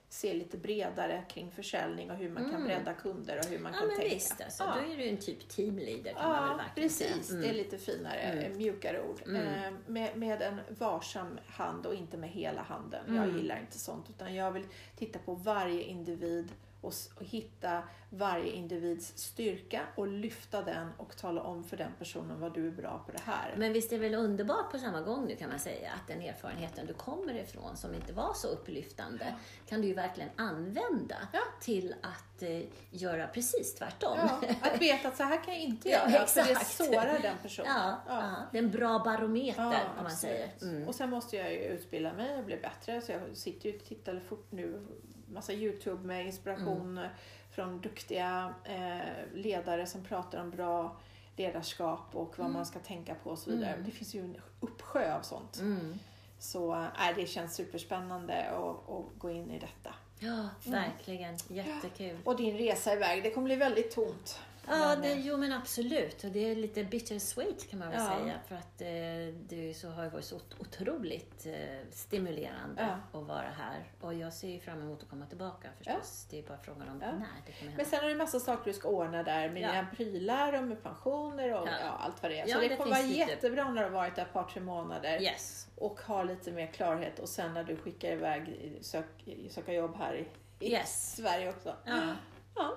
se 0.08 0.34
lite 0.34 0.56
bredare 0.58 1.24
kring 1.28 1.50
försäljning 1.50 2.10
och 2.10 2.16
hur 2.16 2.30
man 2.30 2.50
kan 2.50 2.64
bredda 2.64 2.92
kunder 2.94 3.38
och 3.38 3.44
hur 3.44 3.58
man 3.58 3.72
Ja, 3.72 3.78
kan 3.78 3.88
men 3.88 3.96
tänka. 3.96 4.14
visst. 4.14 4.40
Alltså, 4.40 4.64
ja. 4.64 4.74
Då 4.86 4.92
är 4.92 4.96
du 4.96 5.08
en 5.08 5.16
typ 5.16 5.48
teamleader 5.48 6.12
kan 6.12 6.28
man 6.30 6.42
väl 6.42 6.50
Ja, 6.50 6.56
verkligen 6.56 6.88
precis. 6.88 7.26
säga. 7.28 7.40
Det 7.40 7.48
är 7.48 7.54
lite 7.54 7.78
finare, 7.78 8.18
Mm. 8.20 8.56
mjukare 8.58 9.02
ord. 9.02 9.20
Eh, 9.36 9.72
med, 9.86 10.16
med 10.16 10.42
en 10.42 10.60
varsam 10.68 11.38
hand 11.46 11.86
och 11.86 11.94
inte 11.94 12.16
med 12.16 12.30
hela 12.30 12.62
handen. 12.62 13.06
Mm. 13.06 13.16
Jag 13.16 13.36
gillar 13.36 13.60
inte 13.60 13.78
sånt. 13.78 14.10
Utan 14.10 14.34
jag 14.34 14.50
vill 14.52 14.64
titta 14.96 15.18
på 15.18 15.34
varje 15.34 15.82
individ 15.82 16.48
och, 16.86 16.94
och 17.16 17.24
hitta 17.24 17.82
varje 18.10 18.52
individs 18.52 19.12
styrka 19.16 19.80
och 19.94 20.06
lyfta 20.06 20.62
den 20.62 20.88
och 20.96 21.16
tala 21.16 21.42
om 21.42 21.64
för 21.64 21.76
den 21.76 21.90
personen 21.98 22.40
vad 22.40 22.54
du 22.54 22.66
är 22.66 22.70
bra 22.70 23.02
på 23.06 23.12
det 23.12 23.20
här. 23.24 23.54
Men 23.56 23.72
visst 23.72 23.92
är 23.92 23.96
det 23.98 24.08
väl 24.08 24.14
underbart 24.14 24.72
på 24.72 24.78
samma 24.78 25.00
gång 25.00 25.26
nu 25.26 25.36
kan 25.36 25.48
man 25.50 25.58
säga 25.58 25.92
att 25.92 26.08
den 26.08 26.22
erfarenheten 26.22 26.86
du 26.86 26.94
kommer 26.94 27.34
ifrån 27.34 27.76
som 27.76 27.94
inte 27.94 28.12
var 28.12 28.34
så 28.34 28.48
upplyftande 28.48 29.34
kan 29.68 29.80
du 29.80 29.88
ju 29.88 29.94
verkligen 29.94 30.30
använda 30.36 31.16
Ja. 31.32 31.40
till 31.60 31.94
att 32.02 32.42
eh, 32.42 32.62
göra 32.90 33.26
precis 33.26 33.74
tvärtom. 33.74 34.18
Ja, 34.18 34.40
att 34.60 34.82
veta 34.82 35.08
att 35.08 35.16
så 35.16 35.22
här 35.22 35.44
kan 35.44 35.54
jag 35.54 35.62
inte 35.62 35.88
Ja, 35.90 36.10
göra, 36.10 36.26
för 36.26 36.54
det 36.54 36.64
sårar 36.64 37.18
den 37.22 37.36
personen. 37.42 37.70
Ja, 37.74 38.02
ja. 38.08 38.34
det 38.52 38.58
är 38.58 38.62
en 38.62 38.70
bra 38.70 38.98
barometer 38.98 39.62
Ja, 39.62 39.80
om 39.98 40.02
man 40.02 40.12
säger. 40.12 40.50
Mm. 40.62 40.88
Och 40.88 40.94
sen 40.94 41.10
måste 41.10 41.36
jag 41.36 41.52
ju 41.52 41.58
utbilda 41.58 42.12
mig 42.12 42.38
och 42.38 42.44
bli 42.44 42.56
bättre. 42.56 43.00
Så 43.00 43.12
jag 43.12 43.36
sitter 43.36 43.68
ju 43.70 43.76
och 43.76 43.84
tittar 43.84 44.20
fort 44.20 44.46
nu, 44.52 44.86
massa 45.28 45.52
Youtube 45.52 46.06
med 46.06 46.26
inspiration 46.26 46.98
Mm. 46.98 47.10
från 47.50 47.80
duktiga 47.80 48.54
eh, 48.64 49.34
ledare 49.34 49.86
som 49.86 50.04
pratar 50.04 50.40
om 50.40 50.50
bra 50.50 50.96
ledarskap 51.36 52.00
och 52.12 52.28
vad 52.38 52.46
Mm. 52.46 52.52
man 52.52 52.66
ska 52.66 52.78
tänka 52.78 53.14
på 53.14 53.30
och 53.30 53.38
så 53.38 53.50
vidare. 53.50 53.76
Det 53.84 53.90
finns 53.90 54.14
ju 54.14 54.20
en 54.20 54.36
uppsjö 54.60 55.14
av 55.16 55.22
sånt. 55.22 55.58
Mm. 55.60 55.98
Så 56.38 56.74
äh, 56.74 56.88
det 57.16 57.26
känns 57.26 57.54
superspännande 57.54 58.50
att, 58.50 58.90
att 58.90 59.04
gå 59.18 59.30
in 59.30 59.50
i 59.50 59.58
detta. 59.58 59.94
Ja, 60.18 60.48
verkligen. 60.64 61.36
Jättekul. 61.48 62.18
Och 62.24 62.36
din 62.36 62.58
resa 62.58 62.92
iväg, 62.92 63.22
det 63.22 63.30
kommer 63.30 63.44
bli 63.44 63.56
väldigt 63.56 63.94
tomt. 63.94 64.40
Ja, 64.68 64.96
det, 64.96 65.12
eh, 65.12 65.26
jo 65.26 65.36
men 65.36 65.52
absolut. 65.52 66.24
Och 66.24 66.30
det 66.30 66.50
är 66.50 66.56
lite 66.56 66.84
bittersweet 66.84 67.70
kan 67.70 67.78
man 67.78 67.90
väl 67.90 68.00
Ja. 68.00 68.18
säga. 68.18 68.40
För 68.48 68.54
att 68.54 68.80
eh, 68.80 69.34
det 69.48 69.74
så 69.76 69.88
har 69.90 70.04
ju 70.04 70.10
varit 70.10 70.24
så 70.24 70.36
ot- 70.36 70.56
otroligt 70.60 71.46
eh, 71.46 71.52
stimulerande 71.90 72.82
Ja. 73.12 73.18
att 73.20 73.26
vara 73.26 73.48
här. 73.58 73.92
Och 74.00 74.14
jag 74.14 74.32
ser 74.32 74.48
ju 74.48 74.60
fram 74.60 74.80
emot 74.82 75.02
att 75.02 75.08
komma 75.08 75.26
tillbaka 75.26 75.68
förstås. 75.78 76.26
Det 76.30 76.38
är 76.38 76.42
bara 76.42 76.58
frågan 76.58 76.88
om 76.88 77.00
Ja. 77.02 77.12
när 77.12 77.18
det 77.46 77.52
kommer 77.52 77.60
hända. 77.70 77.76
Men 77.76 77.86
sen 77.86 77.98
är 77.98 78.04
det 78.04 78.10
en 78.12 78.18
massa 78.18 78.40
saker 78.40 78.64
du 78.64 78.72
ska 78.78 78.88
ordna 78.88 79.22
där 79.22 79.50
med 79.50 79.62
Ja. 79.62 79.68
dina 79.68 79.86
prylar 79.96 80.52
och 80.52 80.64
med 80.64 80.82
pensioner 80.82 81.52
och 81.54 81.68
Ja. 81.68 81.72
ja. 81.82 81.88
allt 81.88 82.22
vad 82.22 82.30
det 82.30 82.38
är. 82.40 82.46
Ja, 82.48 82.54
Så 82.54 82.60
det, 82.60 82.68
det 82.68 82.76
kommer 82.76 82.90
vara 82.90 83.02
lite- 83.02 83.18
jättebra 83.18 83.64
när 83.70 83.82
du 83.82 83.88
har 83.88 83.94
varit 83.94 84.16
där 84.16 84.22
ett 84.22 84.32
par, 84.32 84.44
tre 84.44 84.60
månader 84.60 85.22
Yes. 85.22 85.68
och 85.76 86.00
har 86.00 86.24
lite 86.24 86.52
mer 86.52 86.66
klarhet 86.66 87.18
och 87.18 87.28
sen 87.28 87.54
när 87.54 87.64
du 87.64 87.76
skickar 87.76 88.12
iväg 88.12 88.72
sök, 88.80 89.06
söka 89.50 89.72
jobb 89.72 89.96
här 89.96 90.14
i, 90.14 90.26
i 90.66 90.72
Yes. 90.72 91.16
Sverige 91.16 91.48
också. 91.50 91.76
Ja. 91.84 92.12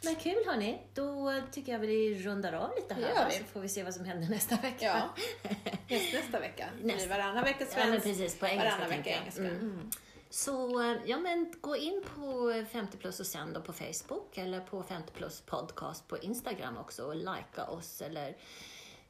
Ja. 0.00 0.10
Men 0.10 0.14
kul 0.16 0.44
hörni. 0.46 0.82
Då 0.94 1.32
tycker 1.52 1.72
jag 1.72 1.78
vi 1.78 2.22
rundar 2.22 2.52
av 2.52 2.70
lite 2.76 2.94
här. 2.94 3.26
vi. 3.30 3.38
Så 3.38 3.44
får 3.44 3.60
vi 3.60 3.68
se 3.68 3.82
vad 3.84 3.94
som 3.94 4.04
händer 4.04 4.28
nästa 4.28 4.56
vecka. 4.56 4.84
Ja. 4.84 5.14
Nästa, 5.88 6.16
nästa 6.16 6.40
vecka. 6.40 6.68
Nästa. 6.82 7.08
varannan 7.08 7.44
vecka 7.44 7.64
Ja, 7.70 7.76
men 7.76 7.86
svensk, 8.00 8.06
precis. 8.06 8.38
På 8.38 8.46
engelska 8.46 8.70
varannan 8.70 8.88
vecka 8.98 9.10
engelska. 9.10 9.42
Mm. 9.42 9.56
Mm. 9.60 9.90
Så 10.30 10.82
ja, 11.06 11.18
men 11.18 11.54
gå 11.60 11.76
in 11.76 12.02
på 12.14 12.64
50 12.72 12.96
plus 12.98 13.20
och 13.20 13.26
sen 13.26 13.52
då 13.52 13.60
på 13.60 13.72
Facebook 13.72 14.38
eller 14.38 14.60
på 14.60 14.82
50 14.82 15.12
plus 15.12 15.40
podcast 15.40 16.08
på 16.08 16.18
Instagram 16.18 16.76
också 16.78 17.04
och 17.04 17.16
likea 17.16 17.66
oss 17.68 18.02
eller 18.02 18.36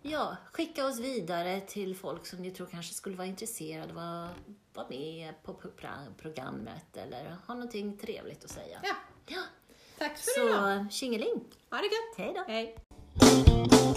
ja, 0.02 0.36
skicka 0.52 0.86
oss 0.86 0.98
vidare 1.00 1.60
till 1.60 1.96
folk 1.96 2.26
som 2.26 2.42
ni 2.42 2.50
tror 2.50 2.66
kanske 2.66 2.94
skulle 2.94 3.16
vara 3.16 3.26
intresserade 3.26 3.92
av 3.92 3.98
att 3.98 4.30
vara 4.74 4.88
med 4.88 5.42
på 5.42 5.54
pro- 5.54 6.14
programmet 6.18 6.96
eller 6.96 7.36
ha 7.46 7.54
någonting 7.54 7.98
trevligt 7.98 8.44
att 8.44 8.50
säga. 8.50 8.80
Ja. 8.82 8.94
Ja. 9.26 9.42
Tack 10.02 10.18
för 10.18 10.48
idag. 10.48 10.86
Så 10.90 10.90
tjingeling! 10.90 11.40
Ha 11.70 11.78
det 11.78 11.84
gött. 11.84 12.16
Hej 12.16 12.32
då! 12.34 12.52
Hej. 12.52 13.91